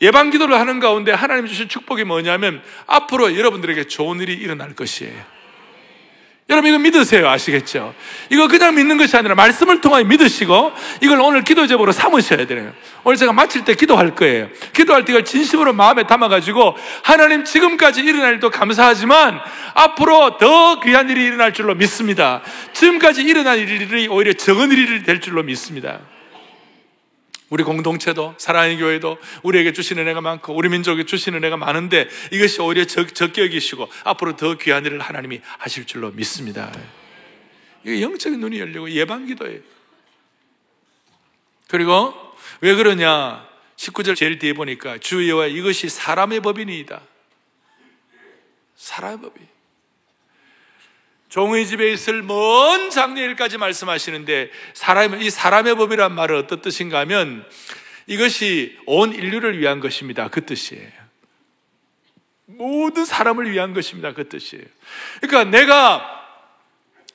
예방 0.00 0.30
기도를 0.30 0.58
하는 0.58 0.80
가운데 0.80 1.12
하나님 1.12 1.46
주신 1.46 1.68
축복이 1.68 2.04
뭐냐면 2.04 2.62
앞으로 2.86 3.36
여러분들에게 3.36 3.84
좋은 3.84 4.20
일이 4.20 4.34
일어날 4.34 4.74
것이에요. 4.74 5.42
여러분 6.48 6.68
이거 6.68 6.78
믿으세요. 6.78 7.28
아시겠죠? 7.28 7.94
이거 8.28 8.48
그냥 8.48 8.74
믿는 8.74 8.98
것이 8.98 9.16
아니라 9.16 9.34
말씀을 9.34 9.80
통하여 9.80 10.04
믿으시고 10.04 10.72
이걸 11.00 11.20
오늘 11.20 11.44
기도 11.44 11.66
제목으로 11.66 11.92
삼으셔야 11.92 12.46
돼요. 12.46 12.72
오늘 13.04 13.16
제가 13.16 13.32
마칠 13.32 13.64
때 13.64 13.74
기도할 13.74 14.14
거예요. 14.14 14.48
기도할 14.72 15.04
때 15.04 15.12
이걸 15.12 15.24
진심으로 15.24 15.72
마음에 15.72 16.02
담아가지고 16.02 16.76
하나님 17.04 17.44
지금까지 17.44 18.02
일어날 18.02 18.34
일도 18.34 18.50
감사하지만 18.50 19.40
앞으로 19.74 20.36
더 20.36 20.80
귀한 20.80 21.08
일이 21.08 21.24
일어날 21.24 21.54
줄로 21.54 21.74
믿습니다. 21.74 22.42
지금까지 22.74 23.22
일어날 23.22 23.58
일이 23.58 24.08
오히려 24.08 24.32
적은 24.32 24.72
일이 24.72 25.04
될 25.04 25.20
줄로 25.20 25.42
믿습니다. 25.44 26.00
우리 27.52 27.64
공동체도 27.64 28.34
사랑의 28.38 28.78
교회도 28.78 29.18
우리에게 29.42 29.74
주시는 29.74 30.04
은혜가 30.04 30.22
많고 30.22 30.54
우리 30.54 30.70
민족에 30.70 31.04
주시는 31.04 31.40
은혜가 31.40 31.58
많은데 31.58 32.08
이것이 32.30 32.62
오히려 32.62 32.86
적, 32.86 33.14
적게 33.14 33.42
여기시고 33.42 33.90
앞으로 34.04 34.36
더 34.36 34.56
귀한 34.56 34.86
일을 34.86 35.00
하나님이 35.00 35.42
하실 35.58 35.84
줄로 35.84 36.10
믿습니다. 36.12 36.72
이게 37.84 38.00
영적인 38.00 38.40
눈이 38.40 38.58
열리고 38.58 38.90
예방기도예요. 38.90 39.60
그리고 41.68 42.14
왜 42.62 42.74
그러냐? 42.74 43.46
19절 43.76 44.16
제일 44.16 44.38
뒤에 44.38 44.54
보니까 44.54 44.96
주여와 44.96 45.48
이것이 45.48 45.90
사람의 45.90 46.40
법이니이다. 46.40 47.02
사람의 48.76 49.20
법이. 49.20 49.51
종의 51.32 51.66
집에 51.66 51.90
있을 51.90 52.22
먼 52.22 52.90
장례일까지 52.90 53.56
말씀하시는데 53.56 54.50
사람 54.74 55.18
이 55.22 55.30
사람의 55.30 55.76
법이란 55.76 56.14
말은 56.14 56.36
어떤 56.36 56.60
뜻인가 56.60 56.98
하면 57.00 57.48
이것이 58.06 58.78
온 58.84 59.14
인류를 59.14 59.58
위한 59.58 59.80
것입니다. 59.80 60.28
그 60.28 60.44
뜻이에요. 60.44 60.90
모든 62.44 63.06
사람을 63.06 63.50
위한 63.50 63.72
것입니다. 63.72 64.12
그 64.12 64.28
뜻이에요. 64.28 64.62
그러니까 65.22 65.44
내가 65.44 66.04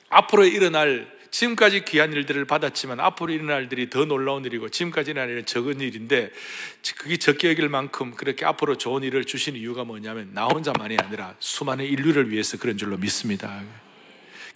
앞으로 0.08 0.46
일어날 0.46 1.16
지금까지 1.30 1.84
귀한 1.84 2.12
일들을 2.12 2.44
받았지만 2.44 2.98
앞으로 2.98 3.32
일어날 3.32 3.62
일들이 3.62 3.88
더 3.88 4.04
놀라운 4.04 4.44
일이고 4.44 4.68
지금까지 4.68 5.12
일어날 5.12 5.30
일은 5.30 5.46
적은 5.46 5.80
일인데 5.80 6.32
그게 6.96 7.18
적게 7.18 7.50
여길 7.50 7.68
만큼 7.68 8.16
그렇게 8.16 8.44
앞으로 8.44 8.78
좋은 8.78 9.04
일을 9.04 9.26
주신 9.26 9.54
이유가 9.54 9.84
뭐냐면 9.84 10.30
나 10.32 10.46
혼자만이 10.46 10.96
아니라 10.98 11.36
수많은 11.38 11.84
인류를 11.84 12.30
위해서 12.30 12.58
그런 12.58 12.76
줄로 12.76 12.96
믿습니다. 12.96 13.62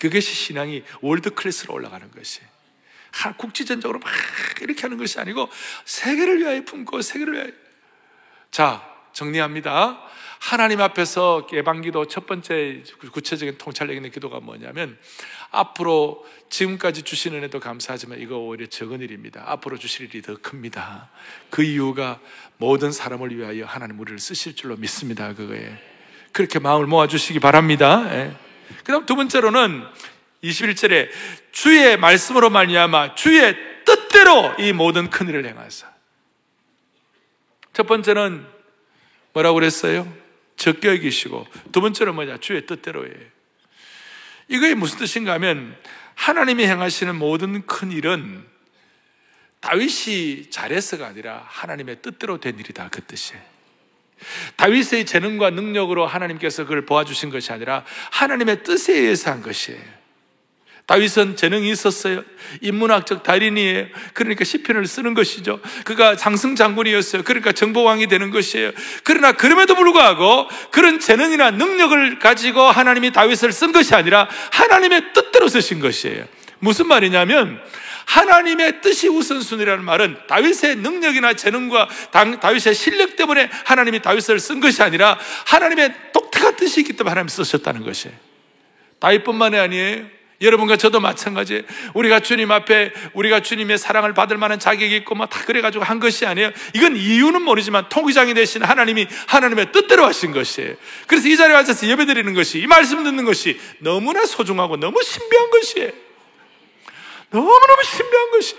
그것이 0.02 0.34
신앙이 0.34 0.82
월드 1.00 1.30
클래스로 1.30 1.72
올라가는 1.72 2.10
것이. 2.10 2.40
국지전적으로 3.36 4.00
막 4.00 4.10
이렇게 4.60 4.82
하는 4.82 4.96
것이 4.96 5.20
아니고 5.20 5.48
세계를 5.84 6.40
위하여 6.40 6.64
품고 6.64 7.02
세계를 7.02 7.34
위하여. 7.34 7.50
자, 8.50 8.84
정리합니다. 9.12 10.02
하나님 10.40 10.80
앞에서 10.80 11.46
예방기도 11.52 12.06
첫 12.08 12.26
번째 12.26 12.82
구체적인 13.12 13.58
통찰력 13.58 13.94
있는 13.94 14.10
기도가 14.10 14.40
뭐냐면 14.40 14.98
앞으로 15.52 16.26
지금까지 16.50 17.02
주시는 17.04 17.38
은혜도 17.38 17.60
감사하지만 17.60 18.18
이거 18.18 18.38
오히려 18.38 18.66
적은 18.66 19.02
일입니다. 19.02 19.44
앞으로 19.46 19.78
주실 19.78 20.06
일이 20.06 20.20
더 20.20 20.36
큽니다. 20.36 21.10
그 21.48 21.62
이유가 21.62 22.18
모든 22.56 22.90
사람을 22.90 23.36
위하여 23.36 23.66
하나님 23.66 24.00
우리를 24.00 24.18
쓰실 24.18 24.56
줄로 24.56 24.74
믿습니다. 24.74 25.32
그거에. 25.32 25.80
그렇게 26.32 26.58
마음을 26.58 26.88
모아 26.88 27.06
주시기 27.06 27.38
바랍니다. 27.38 28.04
예. 28.12 28.51
그 28.84 28.92
다음 28.92 29.06
두 29.06 29.16
번째로는 29.16 29.84
21절에 30.44 31.08
주의 31.52 31.96
말씀으로 31.96 32.50
말미암아 32.50 33.14
주의 33.14 33.56
뜻대로 33.84 34.54
이 34.58 34.72
모든 34.72 35.10
큰 35.10 35.28
일을 35.28 35.46
행하사. 35.46 35.90
첫 37.72 37.86
번째는 37.86 38.46
뭐라고 39.32 39.54
그랬어요? 39.54 40.12
적게 40.56 40.88
여기시고 40.88 41.46
두 41.72 41.80
번째는 41.80 42.14
뭐냐? 42.14 42.38
주의 42.38 42.64
뜻대로예요. 42.66 43.14
이거의 44.48 44.74
무슨 44.74 44.98
뜻인가 44.98 45.32
하면 45.34 45.76
하나님이 46.14 46.66
행하시는 46.66 47.16
모든 47.16 47.64
큰 47.66 47.90
일은 47.90 48.46
다윗이 49.60 50.50
잘해서가 50.50 51.06
아니라 51.06 51.44
하나님의 51.46 52.02
뜻대로 52.02 52.38
된 52.38 52.58
일이다 52.58 52.88
그 52.90 53.00
뜻이에요. 53.02 53.51
다윗의 54.56 55.06
재능과 55.06 55.50
능력으로 55.50 56.06
하나님께서 56.06 56.64
그걸 56.64 56.86
보아주신 56.86 57.30
것이 57.30 57.52
아니라 57.52 57.84
하나님의 58.10 58.62
뜻에 58.62 58.94
의해서 58.94 59.30
한 59.30 59.42
것이에요. 59.42 60.02
다윗은 60.86 61.36
재능이 61.36 61.70
있었어요. 61.70 62.24
인문학적 62.60 63.22
달인이에요. 63.22 63.86
그러니까 64.14 64.44
시편을 64.44 64.86
쓰는 64.86 65.14
것이죠. 65.14 65.60
그가 65.84 66.16
장승 66.16 66.56
장군이었어요. 66.56 67.22
그러니까 67.22 67.52
정보왕이 67.52 68.08
되는 68.08 68.30
것이에요. 68.30 68.72
그러나 69.04 69.32
그럼에도 69.32 69.74
불구하고 69.76 70.48
그런 70.70 70.98
재능이나 70.98 71.52
능력을 71.52 72.18
가지고 72.18 72.62
하나님이 72.62 73.12
다윗을 73.12 73.52
쓴 73.52 73.72
것이 73.72 73.94
아니라 73.94 74.28
하나님의 74.50 75.12
뜻대로 75.14 75.48
쓰신 75.48 75.80
것이에요. 75.80 76.24
무슨 76.58 76.88
말이냐면 76.88 77.60
하나님의 78.06 78.80
뜻이 78.80 79.08
우선순위라는 79.08 79.84
말은 79.84 80.16
다윗의 80.28 80.76
능력이나 80.76 81.34
재능과 81.34 81.88
다윗의 82.40 82.74
실력 82.74 83.16
때문에 83.16 83.50
하나님이 83.64 84.00
다윗을 84.02 84.38
쓴 84.38 84.60
것이 84.60 84.82
아니라 84.82 85.18
하나님의 85.46 85.94
독특한 86.12 86.56
뜻이 86.56 86.80
있기 86.80 86.94
때문에 86.94 87.10
하나님 87.10 87.28
쓰셨다는 87.28 87.84
것이에요. 87.84 88.16
다윗뿐만이 89.00 89.58
아니에요. 89.58 90.22
여러분과 90.40 90.76
저도 90.76 90.98
마찬가지예요. 90.98 91.62
우리가 91.94 92.18
주님 92.18 92.50
앞에 92.50 92.92
우리가 93.14 93.40
주님의 93.40 93.78
사랑을 93.78 94.12
받을 94.12 94.36
만한 94.38 94.58
자격이 94.58 94.96
있고 94.96 95.14
뭐 95.14 95.26
다 95.26 95.44
그래가지고 95.44 95.84
한 95.84 96.00
것이 96.00 96.26
아니에요. 96.26 96.50
이건 96.74 96.96
이유는 96.96 97.42
모르지만 97.42 97.88
통기장이 97.88 98.34
되신 98.34 98.62
하나님이 98.64 99.06
하나님의 99.28 99.70
뜻대로 99.70 100.04
하신 100.04 100.32
것이에요. 100.32 100.74
그래서 101.06 101.28
이 101.28 101.36
자리에 101.36 101.54
앉아서 101.56 101.86
예배 101.86 102.06
드리는 102.06 102.34
것이 102.34 102.58
이 102.58 102.66
말씀 102.66 103.04
듣는 103.04 103.24
것이 103.24 103.58
너무나 103.78 104.26
소중하고 104.26 104.76
너무 104.78 105.00
신비한 105.02 105.50
것이에요. 105.50 105.90
너무너무 107.32 107.82
신비한 107.82 108.30
것이. 108.30 108.56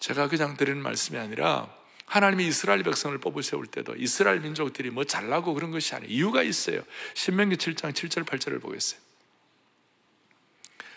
제가 0.00 0.28
그냥 0.28 0.56
드리는 0.56 0.80
말씀이 0.82 1.18
아니라 1.18 1.74
하나님이 2.06 2.46
이스라엘 2.46 2.82
백성을 2.82 3.16
뽑으 3.18 3.42
세울 3.42 3.66
때도 3.66 3.96
이스라엘 3.96 4.40
민족들이 4.40 4.90
뭐 4.90 5.04
잘나고 5.04 5.54
그런 5.54 5.70
것이 5.70 5.94
아니에요. 5.94 6.12
이유가 6.12 6.42
있어요. 6.42 6.82
신명기 7.14 7.56
7장 7.56 7.92
7절 7.92 8.24
8절을 8.24 8.60
보겠어요. 8.60 9.00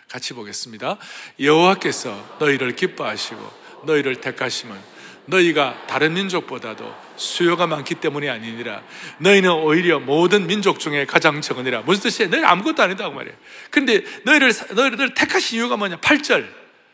같이 0.09 0.33
보겠습니다. 0.33 0.97
여호와께서 1.39 2.37
너희를 2.39 2.75
기뻐하시고 2.75 3.85
너희를 3.85 4.21
택하시면 4.21 4.96
너희가 5.27 5.85
다른 5.87 6.13
민족보다도 6.13 6.93
수요가 7.15 7.67
많기 7.67 7.95
때문이 7.95 8.29
아니니라. 8.29 8.81
너희는 9.19 9.51
오히려 9.51 9.99
모든 9.99 10.47
민족 10.47 10.79
중에 10.79 11.05
가장 11.05 11.41
적으니라. 11.41 11.81
무슨 11.81 12.03
뜻이에요? 12.03 12.29
너희 12.29 12.43
아무것도 12.43 12.81
아니다고 12.81 13.13
말이에요. 13.13 13.37
근데 13.69 14.03
너희를, 14.23 14.51
너희를 14.75 15.13
택하신 15.13 15.59
이유가 15.59 15.77
뭐냐? 15.77 15.97
8절. 15.97 16.47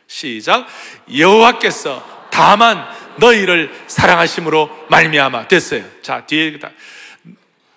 시작. 0.08 0.68
여호와께서 1.16 2.28
다만 2.32 2.86
너희를 3.18 3.72
사랑하심으로 3.88 4.88
말미암아 4.90 5.48
됐어요. 5.48 5.86
자, 6.02 6.26
뒤에 6.26 6.60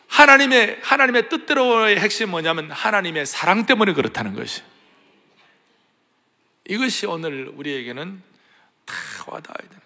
하나님의 0.09 0.79
하나님의 0.83 1.29
뜻대로의 1.29 1.99
핵심 1.99 2.31
뭐냐면 2.31 2.71
하나님의 2.71 3.27
사랑 3.27 3.67
때문에 3.67 3.93
그렇다는 3.93 4.35
것이. 4.35 4.63
이것이 6.69 7.07
오늘 7.07 7.53
우리에게는 7.55 8.23
다 8.87 8.95
와닿아야 9.27 9.69
되는. 9.69 9.86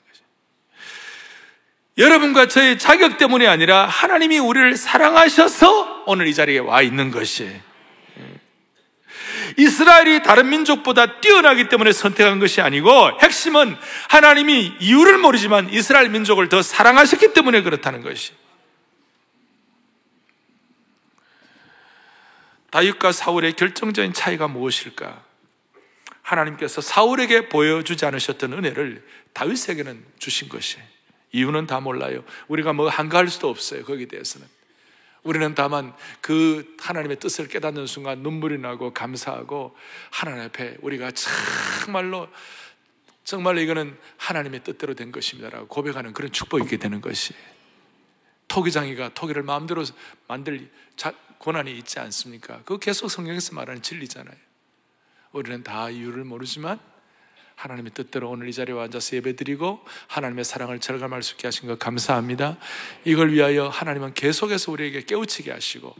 여러분과 2.01 2.49
저의 2.49 2.79
자격 2.79 3.19
때문이 3.19 3.47
아니라 3.47 3.85
하나님이 3.85 4.39
우리를 4.39 4.75
사랑하셔서 4.77 6.05
오늘 6.07 6.29
이 6.29 6.35
자리에 6.35 6.59
와 6.59 6.81
있는 6.81 7.11
것이. 7.11 7.61
이스라엘이 9.59 10.23
다른 10.23 10.49
민족보다 10.49 11.21
뛰어나기 11.21 11.69
때문에 11.69 11.93
선택한 11.93 12.39
것이 12.39 12.63
아니고 12.63 13.21
핵심은 13.21 13.77
하나님이 14.09 14.77
이유를 14.81 15.19
모르지만 15.19 15.71
이스라엘 15.71 16.09
민족을 16.09 16.49
더 16.49 16.63
사랑하셨기 16.63 17.35
때문에 17.35 17.63
그렇다는 17.63 18.03
것이. 18.03 18.33
다윗과 22.71 23.13
사울의 23.13 23.55
결정적인 23.55 24.15
차이가 24.15 24.49
무엇일까? 24.49 25.23
하나님께서 26.23 26.81
사울에게 26.81 27.49
보여주지 27.49 28.07
않으셨던 28.07 28.53
은혜를 28.55 29.05
다윗에게는 29.35 30.03
주신 30.19 30.49
것이. 30.49 30.79
이유는 31.33 31.67
다 31.67 31.81
몰라요. 31.81 32.25
우리가 32.49 32.73
뭐 32.73 32.89
한가할 32.89 33.29
수도 33.29 33.49
없어요. 33.49 33.85
거기에 33.85 34.07
대해서는. 34.07 34.47
우리는 35.23 35.55
다만 35.55 35.95
그 36.21 36.77
하나님의 36.81 37.19
뜻을 37.19 37.49
깨닫는 37.49 37.87
순간 37.87 38.21
눈물이 38.21 38.59
나고 38.59 38.95
감사하고 38.95 39.77
하나님 40.11 40.45
앞에 40.45 40.79
우리가 40.81 41.11
정말로 41.85 42.29
정말로 43.23 43.61
이거는 43.61 43.97
하나님의 44.17 44.65
뜻대로 44.65 44.95
된 44.95 45.13
것입니다라고 45.13 45.69
고백하는 45.69 46.13
그런 46.15 46.33
축복이 46.33 46.65
있게 46.65 46.79
되는 46.79 47.01
것이 47.01 47.35
토기장이가 48.49 49.11
토기를 49.11 49.43
마음대로 49.43 49.85
만들 50.27 50.71
권한이 51.39 51.77
있지 51.79 51.99
않습니까? 52.01 52.63
그 52.65 52.79
계속 52.79 53.09
성경에서 53.09 53.55
말하는 53.55 53.83
진리잖아요. 53.83 54.37
우리는 55.33 55.63
다 55.63 55.91
이유를 55.91 56.25
모르지만 56.25 56.81
하나님의 57.61 57.93
뜻대로 57.93 58.31
오늘 58.31 58.49
이 58.49 58.55
자리에 58.55 58.75
앉아서 58.79 59.17
예배드리고 59.17 59.85
하나님의 60.09 60.45
사랑을 60.45 60.81
절감할 60.81 61.23
수 61.23 61.35
있게 61.35 61.47
하신 61.47 61.69
것 61.69 61.79
감사합니다. 61.79 62.57
이걸 63.05 63.33
위하여 63.33 63.69
하나님은 63.69 64.15
계속해서 64.15 64.73
우리에게 64.73 65.03
깨우치게 65.03 65.53
하시고 65.53 65.95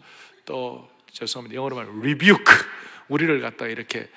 또 0.47 0.91
죄송합니다. 1.13 1.57
영어로 1.57 1.77
말하면 1.77 2.01
rebuke 2.01 2.45
우리를 3.09 3.41
갖다가 3.43 3.67
이렇게 3.71 4.09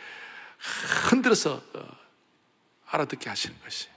흔들어서 1.09 1.61
어, 1.73 1.85
알아듣게 2.87 3.29
하시는 3.29 3.53
것이. 3.61 3.87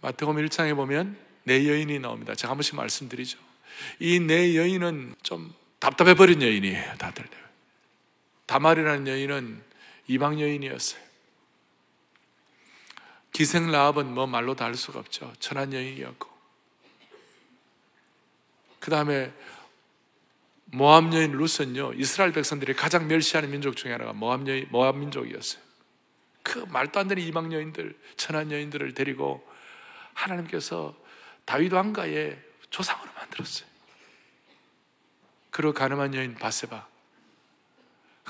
마태복음 0.00 0.42
1장에 0.46 0.74
보면 0.74 1.18
내 1.44 1.68
여인이 1.68 1.98
나옵니다. 1.98 2.34
제가 2.34 2.52
한 2.52 2.56
번씩 2.56 2.74
말씀드리죠. 2.76 3.38
이 3.98 4.18
내 4.18 4.56
여인은 4.56 5.16
좀 5.22 5.52
답답해 5.78 6.14
버린 6.14 6.40
여인이에요. 6.40 6.94
다들. 6.96 7.26
다말이라는 8.46 9.08
여인은 9.08 9.71
이방 10.06 10.40
여인이었어요. 10.40 11.00
기생 13.32 13.70
라합은 13.70 14.12
뭐 14.12 14.26
말로 14.26 14.54
다 14.54 14.66
할 14.66 14.74
수가 14.74 15.00
없죠. 15.00 15.32
천한 15.38 15.72
여인이었고. 15.72 16.30
그 18.78 18.90
다음에 18.90 19.32
모함 20.66 21.12
여인 21.14 21.32
루스는요, 21.32 21.94
이스라엘 21.94 22.32
백성들이 22.32 22.74
가장 22.74 23.06
멸시하는 23.06 23.50
민족 23.50 23.76
중에 23.76 23.92
하나가 23.92 24.12
모함 24.12 24.46
여인, 24.48 24.66
모함 24.70 25.00
민족이었어요. 25.00 25.62
그 26.42 26.58
말도 26.58 26.98
안 26.98 27.08
되는 27.08 27.22
이방 27.22 27.52
여인들, 27.52 27.98
천한 28.16 28.50
여인들을 28.50 28.94
데리고 28.94 29.46
하나님께서 30.14 30.96
다윗 31.44 31.72
왕가의 31.72 32.42
조상으로 32.70 33.12
만들었어요. 33.12 33.68
그리고 35.50 35.72
가늠한 35.74 36.14
여인 36.14 36.34
바세바. 36.34 36.91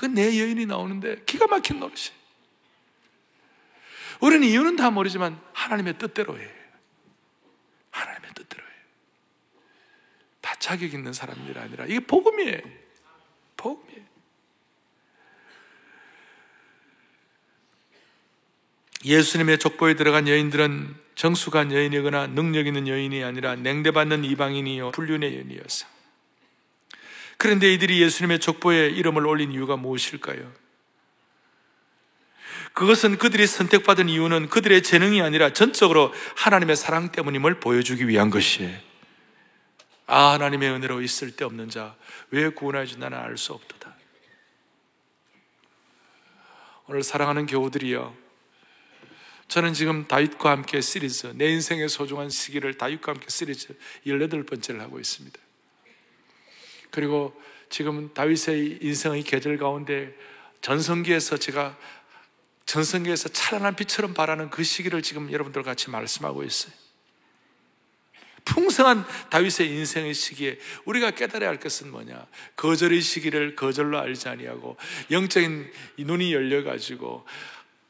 그 0.02 0.08
내 0.08 0.36
여인이 0.40 0.66
나오는데 0.66 1.22
기가 1.26 1.46
막힌 1.46 1.78
노릇이. 1.78 2.10
우리는 4.20 4.48
이유는 4.48 4.74
다 4.74 4.90
모르지만 4.90 5.40
하나님의 5.52 5.96
뜻대로 5.96 6.36
해. 6.40 6.50
하나님의 7.92 8.32
뜻대로 8.34 8.64
해. 8.64 8.68
다 10.40 10.56
자격 10.58 10.92
있는 10.92 11.12
사람들이 11.12 11.56
아니라 11.56 11.84
이게 11.86 12.00
복음이에요. 12.00 12.58
복음이에요. 13.56 14.02
예수님의 19.04 19.60
족보에 19.60 19.94
들어간 19.94 20.26
여인들은 20.26 20.96
정숙한 21.14 21.70
여인이거나 21.70 22.26
능력 22.26 22.66
있는 22.66 22.88
여인이 22.88 23.22
아니라 23.22 23.54
냉대받는 23.54 24.24
이방인이요 24.24 24.90
불륜의 24.90 25.36
여인이었어. 25.36 25.86
그런데 27.42 27.72
이들이 27.72 28.00
예수님의 28.00 28.38
족보에 28.38 28.90
이름을 28.90 29.26
올린 29.26 29.50
이유가 29.50 29.76
무엇일까요? 29.76 30.52
그것은 32.72 33.18
그들이 33.18 33.48
선택받은 33.48 34.08
이유는 34.08 34.48
그들의 34.48 34.84
재능이 34.84 35.20
아니라 35.20 35.52
전적으로 35.52 36.14
하나님의 36.36 36.76
사랑 36.76 37.10
때문임을 37.10 37.58
보여주기 37.58 38.06
위한 38.06 38.30
것이에요. 38.30 38.78
아, 40.06 40.34
하나님의 40.34 40.70
은혜로 40.70 41.02
있을 41.02 41.34
데 41.34 41.44
없는 41.44 41.68
자, 41.68 41.96
왜 42.30 42.48
구원하여 42.48 42.86
준다는 42.86 43.18
알 43.18 43.36
수 43.36 43.54
없도다. 43.54 43.92
오늘 46.86 47.02
사랑하는 47.02 47.46
교우들이여, 47.46 48.14
저는 49.48 49.74
지금 49.74 50.06
다윗과 50.06 50.48
함께 50.48 50.80
시리즈, 50.80 51.26
내 51.34 51.48
인생의 51.48 51.88
소중한 51.88 52.30
시기를 52.30 52.78
다윗과 52.78 53.14
함께 53.14 53.26
시리즈 53.28 53.76
18번째를 54.06 54.78
하고 54.78 55.00
있습니다. 55.00 55.41
그리고 56.92 57.34
지금 57.68 58.12
다윗의 58.14 58.78
인생의 58.82 59.24
계절 59.24 59.56
가운데 59.56 60.14
전성기에서 60.60 61.38
제가 61.38 61.76
전성기에서 62.66 63.30
찬란한 63.30 63.74
빛처럼 63.74 64.14
바라는 64.14 64.50
그 64.50 64.62
시기를 64.62 65.02
지금 65.02 65.32
여러분들 65.32 65.62
같이 65.62 65.90
말씀하고 65.90 66.44
있어요. 66.44 66.72
풍성한 68.44 69.04
다윗의 69.30 69.68
인생의 69.68 70.14
시기에 70.14 70.58
우리가 70.84 71.12
깨달아야 71.12 71.48
할 71.48 71.58
것은 71.58 71.90
뭐냐? 71.90 72.26
거절의 72.56 73.00
시기를 73.00 73.56
거절로 73.56 73.98
알지 73.98 74.28
아니하고 74.28 74.76
영적인 75.10 75.72
눈이 75.98 76.32
열려 76.34 76.62
가지고 76.62 77.26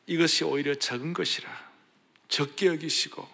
이것이 0.06 0.44
오히려 0.44 0.74
적은 0.74 1.12
것이라. 1.12 1.48
적게 2.28 2.66
여기시고 2.66 3.26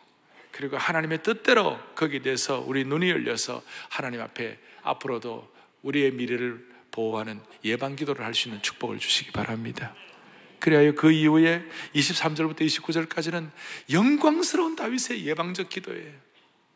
그리고 0.50 0.76
하나님의 0.76 1.22
뜻대로 1.22 1.78
거기에 1.94 2.20
대해서 2.20 2.58
우리 2.60 2.84
눈이 2.84 3.10
열려서 3.10 3.62
하나님 3.88 4.20
앞에 4.22 4.58
앞으로도 4.82 5.57
우리의 5.82 6.12
미래를 6.12 6.66
보호하는 6.90 7.40
예방 7.64 7.96
기도를 7.96 8.24
할 8.24 8.34
수 8.34 8.48
있는 8.48 8.62
축복을 8.62 8.98
주시기 8.98 9.32
바랍니다. 9.32 9.94
그래야 10.58 10.92
그 10.92 11.12
이후에 11.12 11.62
23절부터 11.94 12.62
29절까지는 12.62 13.50
영광스러운 13.92 14.74
다윗의 14.74 15.24
예방적 15.24 15.68
기도예요. 15.68 16.12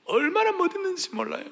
얼마나 0.05 0.53
멋있는지 0.53 1.11
몰라요. 1.15 1.45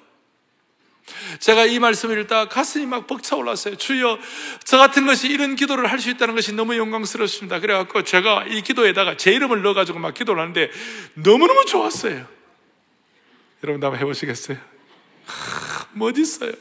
제가 1.40 1.64
이 1.66 1.80
말씀을 1.80 2.20
읽다 2.20 2.48
가슴이 2.48 2.86
막 2.86 3.08
벅차올랐어요. 3.08 3.76
주여, 3.76 4.18
저 4.64 4.78
같은 4.78 5.06
것이 5.06 5.28
이런 5.28 5.56
기도를 5.56 5.90
할 5.90 5.98
수 5.98 6.08
있다는 6.10 6.36
것이 6.36 6.52
너무 6.52 6.76
영광스럽습니다. 6.76 7.58
그래갖고 7.58 8.04
제가 8.04 8.44
이 8.46 8.62
기도에다가 8.62 9.16
제 9.16 9.32
이름을 9.32 9.62
넣어가지고 9.62 9.98
막 9.98 10.14
기도를 10.14 10.40
하는데 10.40 10.70
너무너무 11.14 11.64
좋았어요. 11.64 12.28
여러분, 13.64 13.82
한번 13.82 13.98
해보시겠어요? 14.00 14.56
하, 15.26 15.86
멋있어요. 15.94 16.52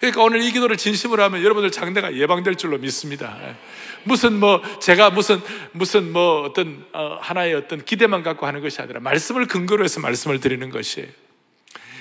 그러니까 0.00 0.22
오늘 0.22 0.42
이 0.42 0.52
기도를 0.52 0.76
진심으로 0.76 1.22
하면 1.24 1.42
여러분들 1.42 1.70
장대가 1.70 2.14
예방될 2.14 2.56
줄로 2.56 2.78
믿습니다. 2.78 3.36
무슨 4.04 4.38
뭐 4.38 4.62
제가 4.80 5.10
무슨 5.10 5.40
무슨 5.72 6.12
뭐 6.12 6.42
어떤 6.42 6.84
어, 6.92 7.18
하나의 7.20 7.54
어떤 7.54 7.84
기대만 7.84 8.22
갖고 8.22 8.46
하는 8.46 8.60
것이 8.60 8.80
아니라 8.80 9.00
말씀을 9.00 9.46
근거로 9.46 9.84
해서 9.84 10.00
말씀을 10.00 10.40
드리는 10.40 10.70
것이에요. 10.70 11.08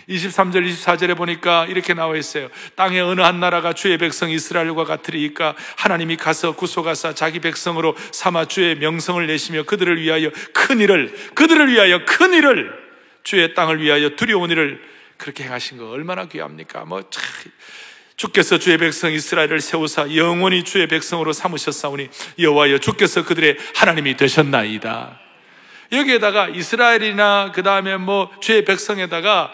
23절, 0.10 0.66
24절에 0.72 1.18
보니까 1.18 1.66
이렇게 1.66 1.94
나와 1.94 2.16
있어요. 2.16 2.50
땅의 2.76 3.02
어느 3.02 3.22
한 3.22 3.40
나라가 3.40 3.74
주의 3.74 3.98
백성 3.98 4.30
이스라엘과 4.30 4.86
같으리까 4.86 5.56
하나님이 5.76 6.16
가서 6.16 6.56
구속하사 6.56 7.14
자기 7.14 7.40
백성으로 7.40 7.96
삼아 8.12 8.46
주의 8.46 8.76
명성을 8.76 9.26
내시며 9.28 9.64
그들을 9.64 10.02
위하여 10.02 10.32
큰 10.54 10.80
일을, 10.80 11.14
그들을 11.36 11.70
위하여 11.70 12.06
큰 12.06 12.34
일을, 12.34 12.74
주의 13.24 13.54
땅을 13.54 13.82
위하여 13.82 14.12
두려운 14.16 14.50
일을 14.50 14.82
그렇게 15.18 15.44
행하신 15.44 15.78
거 15.78 15.90
얼마나 15.90 16.28
귀합니까? 16.28 16.86
뭐, 16.86 17.10
참, 17.10 17.24
주께서 18.18 18.58
주의 18.58 18.78
백성 18.80 19.12
이스라엘을 19.12 19.62
세우사 19.62 20.16
영원히 20.16 20.64
주의 20.64 20.88
백성으로 20.88 21.34
삼으셨사오니 21.34 22.10
여호와여 22.40 22.80
주께서 22.80 23.24
그들의 23.24 23.58
하나님이 23.76 24.18
되셨나이다. 24.18 25.20
여기에다가 25.92 26.50
이스라엘이나 26.50 27.52
그 27.54 27.62
다음에 27.62 27.96
뭐 27.98 28.32
주의 28.42 28.66
백성에다가 28.66 29.54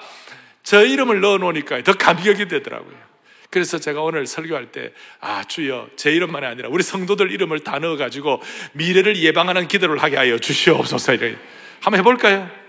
저 0.64 0.84
이름을 0.84 1.20
넣어 1.20 1.38
놓으니까 1.40 1.84
더 1.84 1.94
감격이 1.94 2.48
되더라고요. 2.48 3.04
그래서 3.50 3.78
제가 3.78 4.02
오늘 4.02 4.26
설교할 4.26 4.72
때, 4.72 4.94
아, 5.20 5.44
주여, 5.44 5.90
제 5.96 6.12
이름만이 6.12 6.46
아니라 6.46 6.70
우리 6.70 6.82
성도들 6.82 7.32
이름을 7.32 7.60
다 7.60 7.78
넣어가지고 7.78 8.42
미래를 8.72 9.18
예방하는 9.18 9.68
기도를 9.68 10.02
하게 10.02 10.18
하여 10.18 10.40
주시옵소서. 10.40 11.14
이렇게. 11.14 11.38
한번 11.82 12.00
해볼까요? 12.00 12.63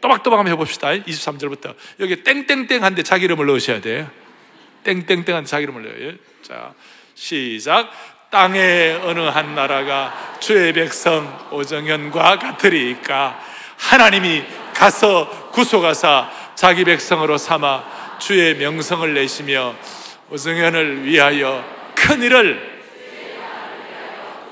또박또박 0.00 0.38
한번 0.38 0.52
해봅시다. 0.52 0.88
23절부터. 0.88 1.74
여기 2.00 2.22
땡땡땡 2.22 2.84
한데 2.84 3.02
자기 3.02 3.24
이름을 3.24 3.46
넣으셔야 3.46 3.80
돼요. 3.80 4.10
땡땡땡 4.84 5.34
한데 5.34 5.48
자기 5.48 5.64
이름을 5.64 5.82
넣어요. 5.82 6.14
자, 6.42 6.72
시작. 7.14 7.90
땅의 8.30 9.00
어느 9.04 9.20
한 9.20 9.54
나라가 9.54 10.36
주의 10.38 10.72
백성 10.72 11.48
오정현과 11.50 12.38
같으리까 12.38 13.40
하나님이 13.78 14.44
가서 14.74 15.50
구속하사 15.52 16.30
자기 16.54 16.84
백성으로 16.84 17.38
삼아 17.38 18.18
주의 18.18 18.54
명성을 18.56 19.14
내시며 19.14 19.74
오승현을 20.30 21.04
위하여 21.04 21.64
큰 21.94 22.22
일을 22.22 22.78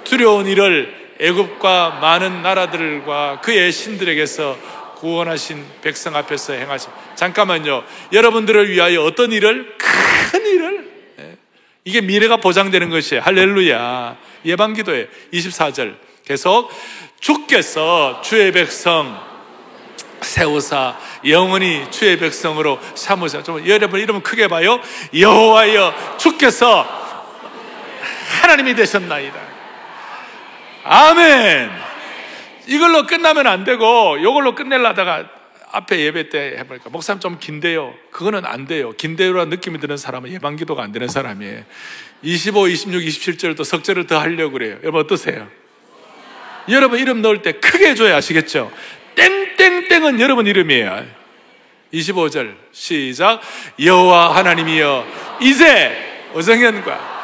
두려운 0.05 0.47
일을 0.47 1.15
애굽과 1.21 1.99
많은 2.01 2.43
나라들과 2.43 3.41
그의 3.41 3.73
신들에게서 3.73 4.57
구원하신 4.97 5.65
백성 5.83 6.17
앞에서 6.17 6.55
행하신 6.55 6.91
잠깐만요 7.15 7.85
여러분들을 8.13 8.71
위하여 8.71 9.03
어떤 9.03 9.33
일을 9.33 9.77
큰 9.79 10.47
일을 10.47 10.91
예. 11.21 11.37
이게 11.85 12.01
미래가 12.01 12.39
보장되는 12.39 12.91
것이에요 12.91 13.23
할렐루야 13.23 14.17
예방 14.47 14.73
기도에 14.73 15.09
24절 15.33 15.97
계속 16.25 16.71
주께서 17.21 18.21
주의 18.23 18.53
백성 18.53 19.27
세우사 20.21 20.97
영원히 21.27 21.87
주의 21.91 22.19
백성으로 22.19 22.81
삼으사. 22.95 23.43
좀 23.43 23.67
여러분 23.69 24.01
이름은 24.01 24.23
크게 24.23 24.49
봐요. 24.49 24.81
여호와여 25.15 26.17
주께서 26.19 26.87
하나님이 28.41 28.75
되셨나이다. 28.75 29.39
아멘. 30.85 31.96
이걸로 32.67 33.07
끝나면 33.07 33.47
안 33.47 33.65
되고 33.65 34.17
이걸로 34.19 34.55
끝내려다가 34.55 35.29
앞에 35.73 36.01
예배 36.01 36.29
때 36.31 36.57
해보니까 36.59 36.91
목사님 36.91 37.21
좀 37.21 37.39
긴데요. 37.39 37.95
그거는 38.11 38.47
안 38.47 38.67
돼요. 38.67 38.93
긴데요라는 38.93 39.51
느낌이 39.51 39.79
드는 39.79 39.97
사람은 39.97 40.31
예방 40.33 40.57
기도가 40.57 40.83
안 40.83 40.93
되는 40.93 41.09
사람이에요. 41.09 41.63
25, 42.23 42.69
26, 42.69 42.93
27절도 43.03 43.65
석절을 43.65 44.07
더 44.07 44.19
하려고 44.19 44.53
그래요. 44.53 44.79
여러분 44.83 45.01
어떠세요? 45.03 45.49
여러분 46.69 46.99
이름 46.99 47.23
넣을 47.23 47.43
때 47.43 47.53
크게 47.53 47.91
해줘야 47.91 48.17
아시겠죠? 48.17 48.73
땡땡땡은 49.17 50.21
여러분 50.21 50.47
이름이에요. 50.47 51.05
25절 51.93 52.55
시작 52.73 53.41
여호와 53.79 54.35
하나님이여 54.37 55.07
이제 55.41 55.97
어정현과 56.35 57.17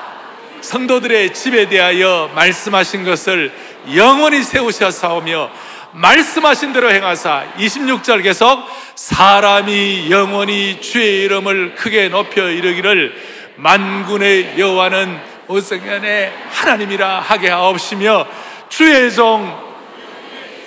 성도들의 0.60 1.34
집에 1.34 1.68
대하여 1.68 2.30
말씀하신 2.34 3.04
것을 3.04 3.52
영원히 3.94 4.42
세우셔사오며 4.42 5.50
말씀하신 5.92 6.72
대로 6.72 6.90
행하사 6.90 7.44
26절 7.58 8.22
계속 8.22 8.64
사람이 8.94 10.10
영원히 10.10 10.80
주의 10.80 11.24
이름을 11.24 11.74
크게 11.74 12.08
높여 12.08 12.48
이르기를 12.48 13.14
만군의 13.56 14.58
여호와는 14.58 15.20
오성현의 15.48 16.32
하나님이라 16.50 17.20
하게 17.20 17.50
하옵시며 17.50 18.26
주의 18.68 19.12
종 19.12 19.72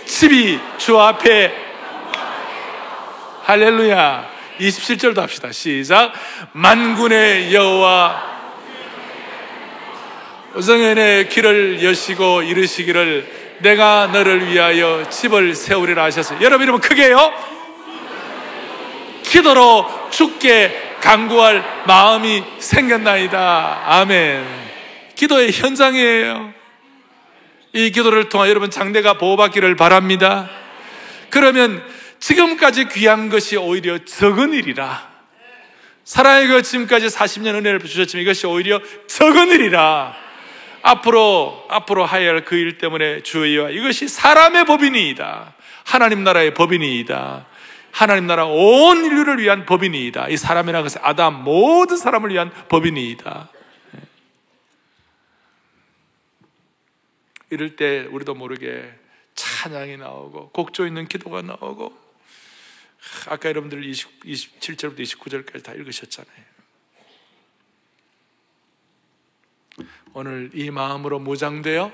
집이 0.05 0.59
주 0.77 0.99
앞에 0.99 1.65
할렐루야. 3.45 4.27
27절도 4.59 5.17
합시다. 5.17 5.51
시작. 5.51 6.13
만군의 6.53 7.53
여호와 7.53 8.34
오성현의 10.55 11.29
길을 11.29 11.83
여시고 11.83 12.43
이르시기를 12.43 13.57
내가 13.59 14.07
너를 14.07 14.47
위하여 14.47 15.07
집을 15.09 15.55
세우리라 15.55 16.03
하셨어요 16.05 16.39
여러분 16.41 16.63
이러면 16.63 16.81
크게요 16.81 17.33
기도로 19.23 19.85
죽게 20.11 20.97
강구할 21.01 21.83
마음이 21.87 22.43
생겼나이다 22.59 23.83
아멘 23.85 24.45
기도의 25.15 25.51
현장이에요 25.51 26.55
이 27.75 27.91
기도를 27.91 28.29
통하 28.29 28.47
여러분 28.49 28.71
장대가 28.71 29.17
보호받기를 29.17 29.75
바랍니다. 29.75 30.49
그러면 31.29 31.83
지금까지 32.21 32.87
귀한 32.87 33.27
것이 33.27 33.57
오히려 33.57 33.97
적은 34.05 34.53
일이라. 34.53 35.11
사랑의 36.05 36.47
그 36.47 36.61
지금까지 36.61 37.07
40년 37.07 37.55
은혜를 37.55 37.81
주셨지만 37.81 38.21
이것이 38.21 38.47
오히려 38.47 38.79
적은 39.07 39.49
일이라. 39.49 40.24
앞으로, 40.85 41.65
앞으로 41.69 42.05
하여야 42.05 42.29
할 42.29 42.45
그 42.45 42.55
일 42.55 42.77
때문에 42.77 43.21
주의와 43.23 43.71
이것이 43.71 44.07
사람의 44.07 44.65
법인이다. 44.65 45.55
하나님 45.83 46.23
나라의 46.23 46.53
법인이다. 46.53 47.47
하나님 47.91 48.27
나라 48.27 48.45
온 48.45 49.05
인류를 49.05 49.39
위한 49.39 49.65
법인이다. 49.65 50.27
이 50.29 50.37
사람이라는 50.37 50.83
것은 50.83 51.01
아담 51.03 51.43
모든 51.43 51.97
사람을 51.97 52.29
위한 52.31 52.51
법인이다. 52.67 53.49
이럴 57.51 57.75
때 57.75 58.05
우리도 58.11 58.33
모르게 58.35 58.93
찬양이 59.35 59.97
나오고 59.97 60.49
곡조 60.49 60.85
있는 60.87 61.07
기도가 61.07 61.41
나오고 61.41 61.97
아까 63.29 63.49
여러분들 63.49 63.83
20, 63.85 64.23
27절부터 64.23 64.99
29절까지 65.01 65.63
다 65.63 65.73
읽으셨잖아요. 65.73 66.44
오늘 70.17 70.49
이 70.53 70.71
마음으로 70.71 71.19
무장되어 71.19 71.91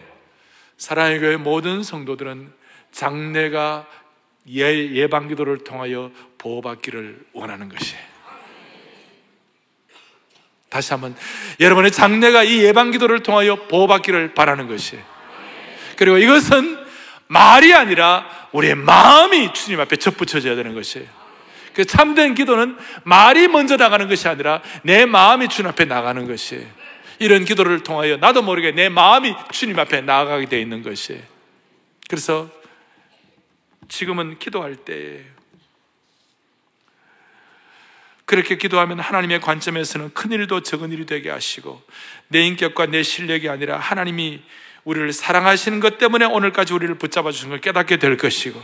사랑의 0.78 1.20
교회 1.20 1.38
모든 1.38 1.82
성도들은 1.82 2.54
장례가 2.92 3.88
예, 4.48 4.92
예방 4.92 5.28
기도를 5.28 5.64
통하여 5.64 6.12
보호받기를 6.38 7.20
원하는 7.34 7.68
것이에요. 7.68 8.04
다시 10.70 10.94
한번 10.94 11.16
여러분의 11.60 11.92
장례가 11.92 12.44
이 12.44 12.60
예방 12.60 12.92
기도를 12.92 13.24
통하여 13.24 13.56
보호받기를 13.68 14.36
바라는 14.36 14.68
것이에요. 14.68 15.04
그리고 15.98 16.20
이것은 16.20 16.78
말이 17.26 17.74
아니라 17.74 18.50
우리의 18.52 18.76
마음이 18.76 19.52
주님 19.54 19.80
앞에 19.80 19.96
접붙여져야 19.96 20.56
되는 20.56 20.76
것이에요. 20.76 21.08
그 21.74 21.86
참된 21.86 22.36
기도는 22.36 22.78
말이 23.04 23.48
먼저 23.48 23.78
나가는 23.78 24.08
것이 24.08 24.28
아니라 24.28 24.62
내 24.84 25.08
마음이 25.08 25.48
주님 25.48 25.70
앞에 25.72 25.86
나가는 25.86 26.28
것이에요. 26.28 26.81
이런 27.22 27.46
기도를 27.46 27.84
통하여 27.84 28.18
나도 28.18 28.42
모르게 28.42 28.72
내 28.72 28.90
마음이 28.90 29.36
주님 29.52 29.78
앞에 29.78 30.02
나아가게 30.02 30.48
되어 30.48 30.60
있는 30.60 30.82
것이에요. 30.82 31.22
그래서 32.10 32.50
지금은 33.88 34.40
기도할 34.40 34.76
때 34.76 35.24
그렇게 38.26 38.58
기도하면 38.58 39.00
하나님의 39.00 39.40
관점에서는 39.40 40.16
큰 40.16 40.32
일도 40.32 40.62
적은 40.62 40.92
일이 40.92 41.06
되게 41.06 41.30
하시고 41.30 41.84
내 42.28 42.42
인격과 42.42 42.88
내 42.88 43.04
실력이 43.04 43.50
아니라 43.50 43.78
하나님이 43.78 44.42
우리를 44.84 45.14
사랑하시는 45.14 45.80
것 45.80 46.00
때문에 46.00 46.26
오늘까지 46.26 46.74
우리를 46.74 46.96
붙잡아 46.96 47.32
주신 47.32 47.50
걸 47.50 47.62
깨닫게 47.62 47.98
될 47.98 48.18
것이고 48.18 48.60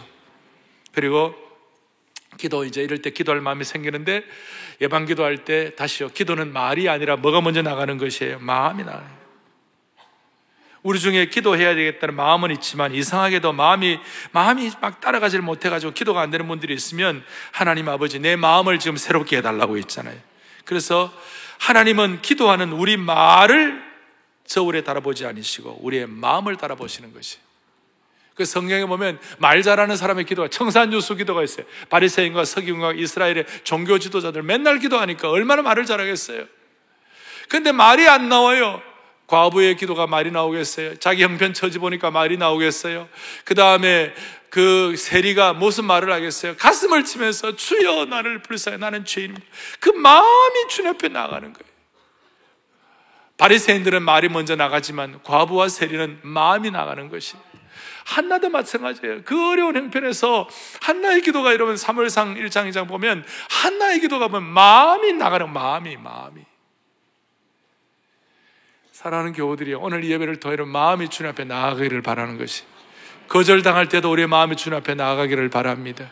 그리고 0.93 1.35
기도 2.37 2.65
이제 2.65 2.81
이럴 2.81 3.01
때 3.01 3.09
기도할 3.09 3.41
마음이 3.41 3.63
생기는데 3.63 4.23
예방 4.81 5.05
기도할 5.05 5.43
때 5.43 5.75
다시요 5.75 6.09
기도는 6.09 6.53
말이 6.53 6.87
아니라 6.89 7.15
뭐가 7.17 7.41
먼저 7.41 7.61
나가는 7.61 7.97
것이에요 7.97 8.39
마음이 8.39 8.83
나가요 8.83 9.17
우리 10.83 10.99
중에 10.99 11.25
기도해야 11.25 11.75
되겠다는 11.75 12.15
마음은 12.15 12.51
있지만 12.51 12.93
이상하게도 12.93 13.51
마음이 13.51 13.99
마음이 14.31 14.71
막 14.79 15.01
따라가지를 15.01 15.43
못해 15.43 15.69
가지고 15.69 15.91
기도가 15.91 16.21
안 16.21 16.29
되는 16.29 16.47
분들이 16.47 16.73
있으면 16.73 17.25
하나님 17.51 17.89
아버지 17.89 18.19
내 18.19 18.37
마음을 18.37 18.79
지금 18.79 18.95
새롭게 18.95 19.37
해 19.37 19.41
달라고 19.41 19.77
했잖아요. 19.77 20.17
그래서 20.63 21.11
하나님은 21.59 22.21
기도하는 22.21 22.71
우리 22.71 22.95
말을 22.95 23.83
저울에 24.45 24.81
달아보지 24.81 25.25
않으시고 25.25 25.79
우리의 25.81 26.07
마음을 26.07 26.55
달아보시는 26.55 27.13
것이. 27.13 27.39
그 28.37 28.45
성경에 28.45 28.85
보면 28.85 29.19
말 29.39 29.63
잘하는 29.63 29.97
사람의 29.97 30.25
기도가 30.25 30.47
청산유수 30.47 31.15
기도가 31.15 31.43
있어요. 31.43 31.65
바리새인과 31.89 32.45
서기관과 32.45 32.93
이스라엘의 32.93 33.45
종교 33.63 33.97
지도자들 33.97 34.43
맨날 34.43 34.79
기도하니까 34.79 35.29
얼마나 35.29 35.63
말을 35.63 35.85
잘하겠어요. 35.85 36.45
근데 37.49 37.71
말이 37.71 38.07
안 38.07 38.29
나와요. 38.29 38.81
과부의 39.25 39.75
기도가 39.75 40.07
말이 40.07 40.31
나오겠어요? 40.31 40.97
자기 40.97 41.23
형편 41.23 41.53
처지 41.53 41.79
보니까 41.79 42.11
말이 42.11 42.37
나오겠어요? 42.37 43.09
그 43.43 43.55
다음에 43.55 44.13
그 44.49 44.95
세리가 44.95 45.53
무슨 45.53 45.85
말을 45.85 46.13
하겠어요? 46.13 46.55
가슴을 46.55 47.03
치면서 47.03 47.55
주여 47.55 48.05
나를 48.05 48.41
불쌍해 48.43 48.77
나는 48.77 49.03
죄인입니다. 49.03 49.45
그 49.79 49.89
마음이 49.89 50.67
주님 50.69 50.91
앞에 50.91 51.09
나가는 51.09 51.51
거예요. 51.51 51.77
바리새인들은 53.37 54.01
말이 54.01 54.29
먼저 54.29 54.55
나가지만 54.55 55.21
과부와 55.23 55.67
세리는 55.67 56.19
마음이 56.21 56.71
나가는 56.71 57.09
것이 57.09 57.35
한나도 58.07 58.49
마찬가지예요. 58.49 59.23
그 59.25 59.51
어려운 59.51 59.75
형편에서 59.75 60.47
한나의 60.81 61.21
기도가 61.21 61.51
이러면 61.51 61.75
3월상 61.75 62.37
1장 62.37 62.69
2장 62.69 62.87
보면 62.87 63.25
한나의 63.49 63.99
기도가 63.99 64.29
보면 64.29 64.49
마음이 64.49 65.11
나가는 65.13 65.51
마음이 65.51 65.97
마음이 65.97 66.41
사랑하는 68.93 69.33
교우들이 69.33 69.73
오늘 69.73 70.05
예배를 70.05 70.39
통해 70.39 70.55
마음이 70.55 71.09
주님 71.09 71.29
앞에 71.31 71.43
나아가기를 71.43 72.01
바라는 72.01 72.37
것이 72.37 72.63
거절당할 73.27 73.89
때도 73.89 74.09
우리의 74.09 74.27
마음이 74.27 74.55
주님 74.55 74.77
앞에 74.77 74.95
나아가기를 74.95 75.49
바랍니다. 75.49 76.09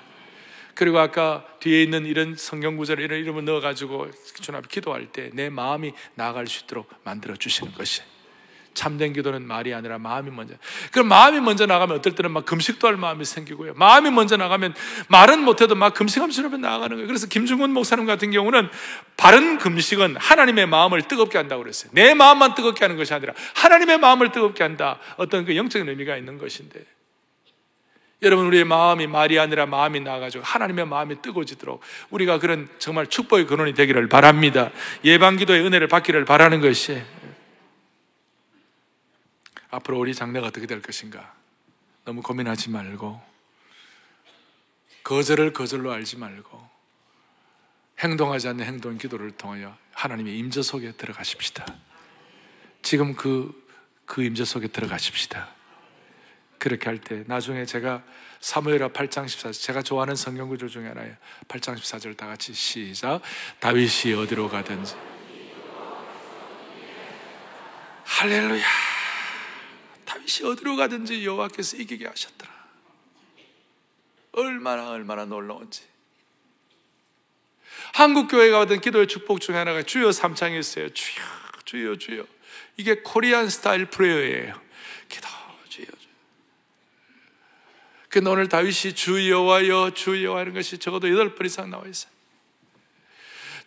그리고 0.73 0.99
아까 0.99 1.45
뒤에 1.61 1.81
있는 1.81 2.05
이런 2.05 2.35
성경 2.35 2.75
구절 2.75 2.99
이런 2.99 3.21
이름을 3.21 3.45
넣어가지고 3.45 4.11
주님 4.41 4.57
앞에 4.57 4.67
기도할 4.69 5.07
때 5.13 5.29
내 5.33 5.49
마음이 5.49 5.93
나아갈 6.15 6.45
수 6.47 6.65
있도록 6.65 6.89
만들어 7.05 7.37
주시는 7.37 7.71
것이 7.73 8.01
참된 8.75 9.13
기도는 9.13 9.47
말이 9.47 9.73
아니라 9.73 9.97
마음이 9.97 10.29
먼저. 10.29 10.53
그럼 10.91 11.07
마음이 11.07 11.39
먼저 11.39 11.65
나가면 11.65 11.97
어떨 11.97 12.13
때는 12.13 12.31
막 12.31 12.45
금식도 12.45 12.87
할 12.87 12.97
마음이 12.97 13.25
생기고요. 13.25 13.73
마음이 13.75 14.11
먼저 14.11 14.37
나가면 14.37 14.75
말은 15.07 15.43
못해도 15.43 15.73
막 15.73 15.93
금식하면서 15.95 16.57
나가는 16.57 16.95
거예요. 16.95 17.07
그래서 17.07 17.27
김중훈 17.27 17.71
목사님 17.71 18.05
같은 18.05 18.29
경우는 18.29 18.69
바른 19.17 19.57
금식은 19.57 20.17
하나님의 20.17 20.67
마음을 20.67 21.01
뜨겁게 21.03 21.37
한다고 21.37 21.63
그랬어요. 21.63 21.89
내 21.93 22.13
마음만 22.13 22.53
뜨겁게 22.53 22.83
하는 22.83 22.97
것이 22.97 23.13
아니라 23.13 23.33
하나님의 23.55 23.97
마음을 23.97 24.31
뜨겁게 24.31 24.63
한다. 24.63 24.99
어떤 25.17 25.45
그 25.45 25.55
영적인 25.55 25.89
의미가 25.89 26.17
있는 26.17 26.37
것인데. 26.37 26.83
여러분 28.21 28.45
우리의 28.47 28.63
마음이 28.63 29.07
말이 29.07 29.39
아니라 29.39 29.65
마음이 29.65 29.99
나가지고 29.99 30.43
하나님의 30.43 30.87
마음이 30.87 31.21
뜨거워지도록 31.21 31.81
우리가 32.09 32.39
그런 32.39 32.67
정말 32.79 33.07
축복의 33.07 33.45
근원이 33.45 33.73
되기를 33.73 34.09
바랍니다. 34.09 34.71
예방기도의 35.03 35.61
은혜를 35.61 35.87
받기를 35.87 36.25
바라는 36.25 36.61
것이 36.61 37.01
앞으로 39.75 39.99
우리 39.99 40.13
장래가 40.13 40.47
어떻게 40.47 40.65
될 40.65 40.81
것인가 40.81 41.33
너무 42.05 42.21
고민하지 42.21 42.69
말고 42.69 43.21
거절을 45.03 45.53
거절로 45.53 45.91
알지 45.91 46.17
말고 46.17 46.69
행동하지 47.99 48.49
않는 48.49 48.65
행동 48.65 48.97
기도를 48.97 49.31
통하여 49.31 49.77
하나님의 49.93 50.37
임재 50.37 50.61
속에 50.61 50.93
들어가십시다. 50.93 51.65
지금 52.81 53.15
그, 53.15 53.53
그 54.05 54.23
임재 54.23 54.45
속에 54.45 54.67
들어가십시다. 54.67 55.49
그렇게 56.57 56.85
할 56.89 56.97
때 56.97 57.23
나중에 57.27 57.65
제가 57.65 58.03
사무엘하 58.39 58.89
8장 58.89 59.25
14절 59.25 59.61
제가 59.61 59.81
좋아하는 59.81 60.15
성경 60.15 60.49
구절 60.49 60.69
중에 60.69 60.87
하나예요. 60.87 61.15
8장 61.47 61.75
14절 61.75 62.17
다 62.17 62.27
같이 62.27 62.53
시작. 62.53 63.21
다윗이 63.59 64.13
어디로 64.13 64.49
가든지 64.49 64.95
할렐루야. 68.03 68.84
다윗이 70.25 70.51
어디로 70.51 70.75
가든지 70.75 71.23
여호와께서 71.25 71.77
이기게 71.77 72.07
하셨더라. 72.07 72.51
얼마나 74.31 74.89
얼마나 74.89 75.25
놀라운지. 75.25 75.83
한국 77.93 78.27
교회가 78.27 78.59
받은 78.59 78.81
기도의 78.81 79.07
축복 79.07 79.39
중에 79.39 79.55
하나가 79.55 79.83
주여 79.83 80.11
삼창이었어요. 80.11 80.89
주여, 80.89 81.23
주여, 81.63 81.97
주여. 81.97 82.25
이게 82.77 82.95
코리안 82.95 83.49
스타일 83.49 83.85
프레어예요. 83.85 84.59
기도, 85.07 85.27
주여, 85.69 85.85
주여. 85.85 86.11
근데 88.09 88.29
오늘 88.29 88.49
다윗이 88.49 88.95
주여와여, 88.95 89.91
주여 89.93 90.35
하는 90.35 90.53
것이 90.53 90.79
적어도 90.79 91.09
여덟 91.09 91.35
번 91.35 91.45
이상 91.45 91.69
나와 91.69 91.85
있어요. 91.87 92.11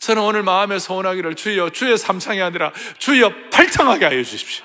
저는 0.00 0.22
오늘 0.22 0.42
마음에 0.42 0.78
소원하기를 0.78 1.34
주여, 1.36 1.70
주여 1.70 1.96
삼창이 1.96 2.42
아니라 2.42 2.72
주여 2.98 3.50
팔창하게 3.50 4.04
하여 4.04 4.22
주십시오. 4.22 4.64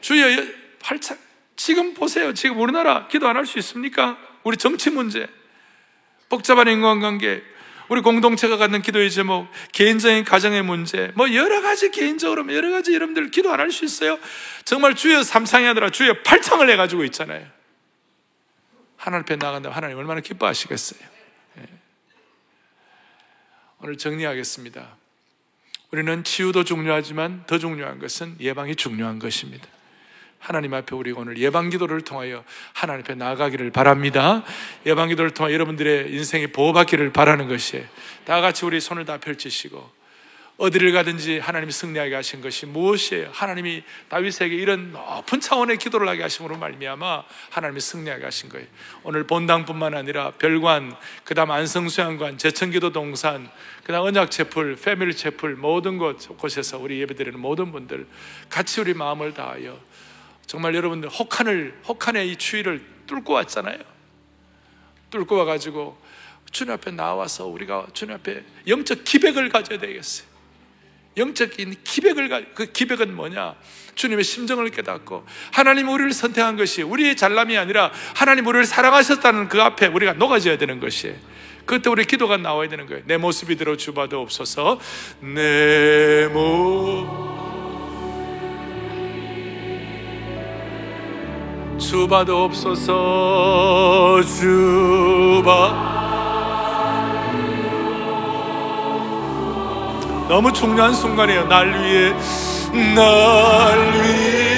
주여 0.00 0.65
팔창. 0.86 1.18
지금 1.56 1.94
보세요. 1.94 2.32
지금 2.32 2.60
우리나라 2.60 3.08
기도 3.08 3.26
안 3.26 3.36
할 3.36 3.44
수 3.44 3.58
있습니까? 3.58 4.16
우리 4.44 4.56
정치 4.56 4.90
문제, 4.90 5.26
복잡한 6.28 6.68
인간관계, 6.68 7.42
우리 7.88 8.00
공동체가 8.02 8.56
갖는 8.56 8.82
기도의 8.82 9.10
제목, 9.10 9.48
개인적인 9.72 10.22
가정의 10.24 10.62
문제, 10.62 11.10
뭐 11.16 11.34
여러 11.34 11.60
가지 11.60 11.90
개인적으로 11.90 12.54
여러 12.54 12.70
가지 12.70 12.94
여러분들 12.94 13.32
기도 13.32 13.52
안 13.52 13.58
할 13.58 13.72
수 13.72 13.84
있어요? 13.84 14.18
정말 14.64 14.94
주여 14.94 15.24
삼창이 15.24 15.66
아니라 15.66 15.90
주여 15.90 16.22
팔창을 16.22 16.70
해가지고 16.70 17.02
있잖아요. 17.04 17.44
하나님 18.96 19.22
앞에 19.22 19.36
나간다면 19.36 19.76
하나님 19.76 19.98
얼마나 19.98 20.20
기뻐하시겠어요? 20.20 21.00
예. 21.58 21.62
오늘 23.80 23.96
정리하겠습니다. 23.98 24.96
우리는 25.90 26.22
치유도 26.22 26.62
중요하지만 26.62 27.44
더 27.46 27.58
중요한 27.58 27.98
것은 27.98 28.36
예방이 28.38 28.76
중요한 28.76 29.18
것입니다. 29.18 29.66
하나님 30.38 30.74
앞에 30.74 30.94
우리 30.94 31.12
오늘 31.12 31.38
예방기도를 31.38 32.02
통하여 32.02 32.44
하나님 32.72 33.02
앞에 33.02 33.14
나아가기를 33.14 33.70
바랍니다. 33.70 34.44
예방기도를 34.84 35.32
통하여 35.32 35.54
여러분들의 35.54 36.12
인생이 36.12 36.48
보호받기를 36.48 37.12
바라는 37.12 37.48
것이에요. 37.48 37.84
다 38.24 38.40
같이 38.40 38.64
우리 38.64 38.80
손을 38.80 39.04
다 39.04 39.18
펼치시고 39.18 39.96
어디를 40.58 40.92
가든지 40.92 41.38
하나님이 41.38 41.70
승리하게 41.70 42.14
하신 42.14 42.40
것이 42.40 42.64
무엇이에요? 42.64 43.28
하나님이 43.30 43.82
다윗에게 44.08 44.54
이런 44.54 44.92
높은 44.92 45.38
차원의 45.38 45.76
기도를 45.76 46.08
하게 46.08 46.22
하심으로 46.22 46.56
말미암아 46.56 47.24
하나님이 47.50 47.80
승리하게 47.80 48.24
하신 48.24 48.48
거예요. 48.48 48.66
오늘 49.02 49.26
본당뿐만 49.26 49.94
아니라 49.94 50.30
별관, 50.32 50.96
그다음 51.24 51.50
안성수양관, 51.50 52.38
제천기도 52.38 52.92
동산, 52.92 53.50
그다음 53.84 54.06
언약체풀, 54.06 54.76
패밀리 54.76 55.14
체풀 55.14 55.56
모든 55.56 55.98
곳 55.98 56.26
곳에서 56.38 56.78
우리 56.78 57.00
예배드리는 57.02 57.38
모든 57.38 57.70
분들 57.70 58.06
같이 58.48 58.80
우리 58.80 58.94
마음을 58.94 59.34
다하여 59.34 59.78
정말 60.46 60.74
여러분들 60.74 61.08
혹한을 61.08 61.80
혹한의 61.88 62.30
이 62.30 62.36
추위를 62.36 62.84
뚫고 63.06 63.32
왔잖아요. 63.32 63.78
뚫고 65.10 65.36
와가지고 65.36 66.00
주님 66.50 66.72
앞에 66.74 66.90
나와서 66.92 67.46
우리가 67.46 67.86
주님 67.92 68.14
앞에 68.14 68.44
영적 68.66 69.04
기백을 69.04 69.48
가져야 69.48 69.78
되겠어요. 69.78 70.26
영적인 71.16 71.76
기백을 71.82 72.28
가, 72.28 72.42
그 72.54 72.70
기백은 72.72 73.14
뭐냐? 73.14 73.54
주님의 73.94 74.22
심정을 74.24 74.68
깨닫고 74.70 75.24
하나님 75.50 75.88
우리를 75.88 76.12
선택한 76.12 76.56
것이 76.56 76.82
우리의 76.82 77.16
잘남이 77.16 77.56
아니라 77.56 77.90
하나님 78.14 78.46
우리를 78.46 78.66
사랑하셨다는 78.66 79.48
그 79.48 79.62
앞에 79.62 79.86
우리가 79.86 80.12
녹아져야 80.12 80.58
되는 80.58 80.78
것이에요. 80.78 81.16
그때 81.64 81.90
우리 81.90 82.04
기도가 82.04 82.36
나와야 82.36 82.68
되는 82.68 82.86
거예요. 82.86 83.02
내 83.06 83.16
모습이 83.16 83.56
들어 83.56 83.76
주봐도 83.76 84.20
없어서 84.20 84.78
내 85.20 86.28
모습 86.32 87.35
주바도없어서 91.78 92.92
주바 94.22 95.86
너무 100.28 100.52
중요한 100.52 100.92
순간이에요. 100.92 101.46
날 101.46 101.68
위해 101.68 102.12
날 102.94 103.78
위해 104.02 104.56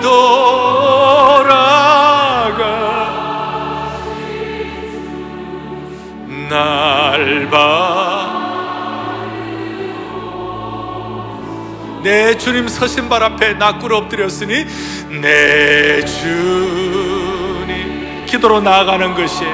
돌아가. 0.00 1.42
날 6.50 7.48
봐. 7.50 7.91
내 12.12 12.36
주님 12.36 12.68
서신 12.68 13.08
발 13.08 13.22
앞에 13.22 13.54
나 13.54 13.78
꿇어 13.78 13.96
엎드렸으니 13.96 14.66
내 15.22 16.04
주님. 16.04 17.72
기도로 18.26 18.60
나아가는 18.60 19.14
것이 19.14 19.46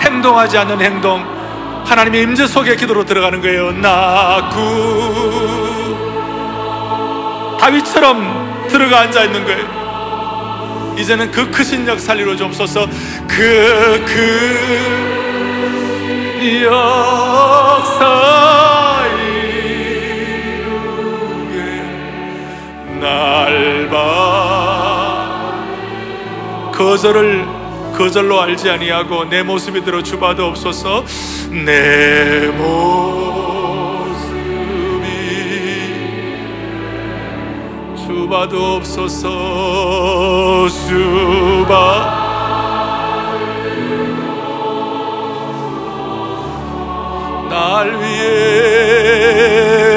행동하지 0.00 0.56
않는 0.56 0.80
행동 0.80 1.22
하나님의 1.84 2.22
임재 2.22 2.46
속에 2.46 2.76
기도로 2.76 3.04
들어가는 3.04 3.42
거예요. 3.42 3.72
나구. 3.72 4.56
다윗처럼 7.60 8.68
들어가 8.70 9.00
앉아 9.00 9.24
있는 9.24 9.44
거예요. 9.44 10.96
이제는 10.98 11.30
그 11.30 11.50
크신 11.50 11.86
역사를 11.86 12.18
이루어 12.18 12.36
주옵소서. 12.36 12.86
그그 13.28 14.96
역사 16.64 18.75
거절을 26.76 27.46
거절로 27.96 28.38
알지 28.42 28.68
아니하고 28.68 29.24
내 29.24 29.42
모습이 29.42 29.82
들어 29.82 30.02
주봐도 30.02 30.44
없소서 30.46 31.06
내 31.50 32.48
모습이 32.48 32.76
주봐도 37.96 38.76
없소서 38.76 40.68
주봐. 40.68 42.26
날 47.48 47.98
위해 48.02 49.95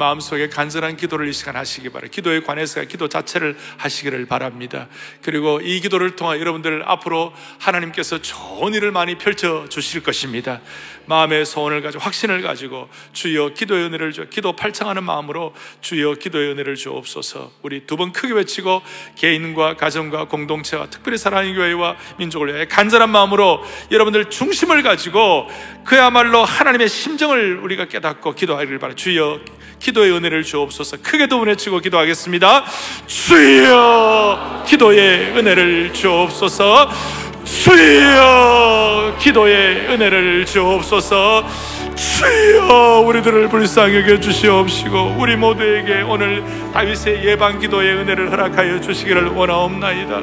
마음속에 0.00 0.48
간절한 0.48 0.96
기도를 0.96 1.28
이 1.28 1.32
시간 1.34 1.56
하시기 1.56 1.90
바랍니다. 1.90 2.14
기도에 2.14 2.40
관해서 2.40 2.82
기도 2.84 3.08
자체를 3.08 3.56
하시기를 3.76 4.24
바랍니다. 4.24 4.88
그리고 5.22 5.60
이 5.60 5.78
기도를 5.80 6.16
통해 6.16 6.40
여러분들 6.40 6.82
앞으로 6.86 7.34
하나님께서 7.58 8.22
좋은 8.22 8.72
일을 8.72 8.92
많이 8.92 9.18
펼쳐 9.18 9.66
주실 9.68 10.02
것입니다. 10.02 10.62
마음의 11.10 11.44
소원을 11.44 11.82
가지고 11.82 12.04
확신을 12.04 12.40
가지고 12.40 12.88
주여 13.12 13.50
기도의 13.54 13.86
은혜를 13.86 14.12
주 14.12 14.30
기도 14.30 14.54
팔창하는 14.54 15.02
마음으로 15.02 15.52
주여 15.80 16.14
기도의 16.14 16.52
은혜를 16.52 16.76
주옵소서. 16.76 17.50
우리 17.62 17.86
두 17.86 18.00
번 18.00 18.12
크게 18.12 18.32
외치고 18.32 18.80
개인과 19.16 19.76
가정과 19.76 20.28
공동체와 20.28 20.86
특별히 20.86 21.18
사랑의 21.18 21.54
교회와 21.54 21.96
민족을 22.16 22.54
위해 22.54 22.66
간절한 22.66 23.10
마음으로 23.10 23.62
여러분들 23.90 24.30
중심을 24.30 24.82
가지고 24.82 25.48
그야말로 25.84 26.44
하나님의 26.44 26.88
심정을 26.88 27.58
우리가 27.58 27.88
깨닫고 27.88 28.34
기도하기를 28.34 28.78
바랍니다. 28.78 29.02
주여 29.02 29.40
기도의 29.80 30.12
은혜를 30.12 30.44
주옵소서 30.44 30.98
크게 31.02 31.26
도 31.26 31.40
외치고 31.40 31.80
기도하겠습니다 31.80 32.64
주여 33.06 34.64
기도의 34.66 35.36
은혜를 35.36 35.92
주옵소서 35.92 37.29
주여 37.50 39.16
기도의 39.18 39.88
은혜를 39.90 40.46
주옵소서 40.46 41.44
주여 41.94 43.02
우리들을 43.06 43.48
불쌍히 43.48 43.96
여겨 43.96 44.20
주시옵시고 44.20 45.16
우리 45.18 45.36
모두에게 45.36 46.02
오늘 46.02 46.42
다윗의 46.72 47.24
예방 47.24 47.58
기도의 47.58 47.94
은혜를 47.96 48.30
허락하여 48.30 48.80
주시기를 48.80 49.28
원하옵나이다. 49.28 50.20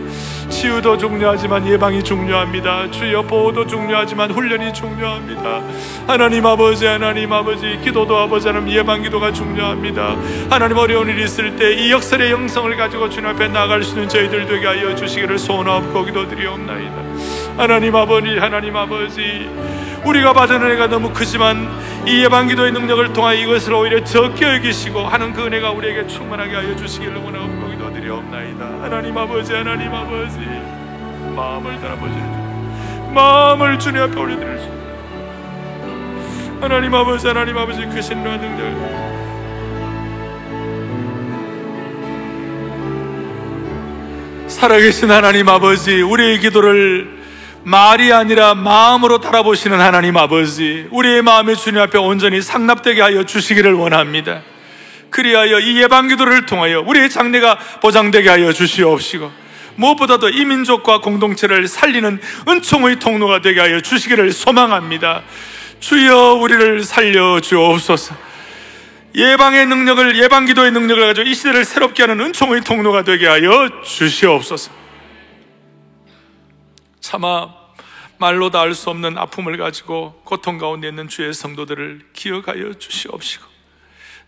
치유도 0.49 0.97
중요하지만 0.97 1.67
예방이 1.67 2.01
중요합니다. 2.03 2.89
주여 2.91 3.23
보호도 3.23 3.67
중요하지만 3.67 4.32
훈련이 4.32 4.73
중요합니다. 4.73 5.62
하나님 6.08 6.45
아버지 6.45 6.86
하나님 6.86 7.34
아버지 7.34 7.80
기도도 7.84 8.17
아버지 8.17 8.47
하나님 8.47 8.73
예방 8.73 9.01
기도가 9.01 9.32
중요합니다. 9.34 10.15
하나님 10.49 10.77
어려운 10.77 11.10
일이 11.10 11.23
있을 11.23 11.56
때 11.56 11.67
이 11.77 11.91
역설의 11.91 12.32
영성을 12.32 12.75
가지고 12.75 13.10
주님 13.10 13.30
앞에 13.30 13.49
나갈 13.49 13.84
수 13.84 13.91
있는 13.95 14.10
저희들 14.10 14.47
되게 14.47 14.65
하여 14.65 14.95
주시기를 14.95 15.38
소원하옵고 15.38 16.06
기도드리옵나이다. 16.06 16.95
하나님 17.58 17.95
아버지 17.95 18.38
하나님 18.38 18.75
아버지 18.75 19.49
우리가 20.08 20.34
받은 20.34 20.62
은혜가 20.62 20.88
너무 20.88 21.12
크지만 21.12 21.67
이 22.08 22.24
예방기도의 22.24 22.72
능력을 22.72 23.13
통하여 23.13 23.38
이것을 23.38 23.74
오히려 23.74 24.04
적게 24.04 24.56
여기시고 24.56 25.02
하는 25.02 25.34
그 25.34 25.46
은혜가 25.46 25.72
우리에게 25.72 26.08
충만하게 26.08 26.56
하여 26.56 26.76
주시기를 26.76 27.15
원하옵고 27.17 27.70
기도드리옵나이다. 27.70 28.65
하나님 28.82 29.17
아버지 29.17 29.54
하나님 29.54 29.93
아버지. 29.93 30.38
마음을 31.38 31.80
달아보시는 31.80 33.13
마음을 33.13 33.78
주님 33.78 34.02
앞에 34.02 34.20
올려드릴 34.20 34.60
수 34.60 34.72
하나님 36.60 36.96
아버지 36.96 37.28
하나님 37.28 37.56
아버지 37.56 37.86
그 37.86 38.02
신령한 38.02 38.41
능력 38.41 39.08
살아계신 44.48 45.12
하나님 45.12 45.48
아버지 45.48 46.02
우리의 46.02 46.39
기도를 46.39 47.16
말이 47.63 48.13
아니라 48.13 48.56
마음으로 48.56 49.20
달아보시는 49.20 49.80
하나님 49.80 50.15
아버지 50.17 50.88
우리의 50.91 51.22
마음이 51.22 51.56
주님 51.56 51.82
앞에 51.82 51.98
온전히 51.98 52.41
상납되게 52.41 53.02
하여 53.02 53.24
주시기를 53.24 53.74
원합니다. 53.74 54.41
그리하여 55.10 55.60
이 55.60 55.82
예방 55.82 56.08
기도를 56.08 56.46
통하여 56.46 56.82
우리의 56.82 57.10
장래가 57.10 57.58
보장되게 57.82 58.30
하여 58.30 58.54
주시옵시고 58.54 59.32
무엇보다도 59.76 60.30
이 60.30 60.46
민족과 60.46 61.02
공동체를 61.02 61.67
살리는 61.67 62.20
은총의 62.48 63.00
통로가 63.00 63.41
되게 63.41 63.60
하여 63.60 63.80
주시기를 63.82 64.32
소망합니다. 64.32 65.24
주여 65.80 66.34
우리를 66.34 66.84
살려 66.84 67.39
주옵소서. 67.39 68.28
예방의 69.15 69.65
능력을 69.65 70.22
예방 70.22 70.46
기도의 70.46 70.72
능력을 70.72 71.06
가지고 71.08 71.28
이 71.28 71.34
시대를 71.34 71.65
새롭게 71.65 72.04
하는 72.04 72.20
은총의 72.22 72.62
통로가 72.62 73.04
되게 73.04 73.28
하여 73.28 73.67
주시옵소서 73.84 74.72
차마 77.08 77.48
말로 78.17 78.50
다알수 78.50 78.89
없는 78.89 79.17
아픔을 79.17 79.56
가지고 79.56 80.22
고통 80.26 80.58
가운데 80.58 80.89
있는 80.89 81.08
주의 81.08 81.34
성도들을 81.34 82.10
기억하여 82.12 82.74
주시옵시고 82.74 83.46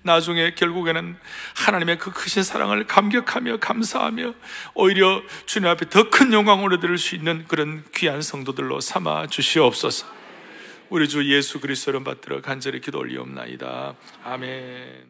나중에 0.04 0.52
결국에는 0.56 1.18
하나님의 1.58 1.98
그 1.98 2.12
크신 2.14 2.42
사랑을 2.42 2.88
감격하며 2.88 3.58
감사하며 3.58 4.34
오히려 4.76 5.22
주님 5.46 5.68
앞에 5.68 5.90
더 5.90 6.10
큰 6.10 6.32
영광을 6.32 6.74
얻을 6.76 6.98
수 6.98 7.16
있는 7.16 7.44
그런 7.50 7.84
귀한 7.94 8.22
성도들로 8.22 8.80
삼아 8.80 9.28
주시옵소서. 9.28 10.08
우리 10.90 11.10
주 11.10 11.30
예수 11.30 11.60
그리스도를 11.60 12.06
받들어 12.06 12.40
간절히 12.42 12.80
기도 12.80 13.00
올리옵나이다. 13.00 13.96
아멘. 14.24 15.08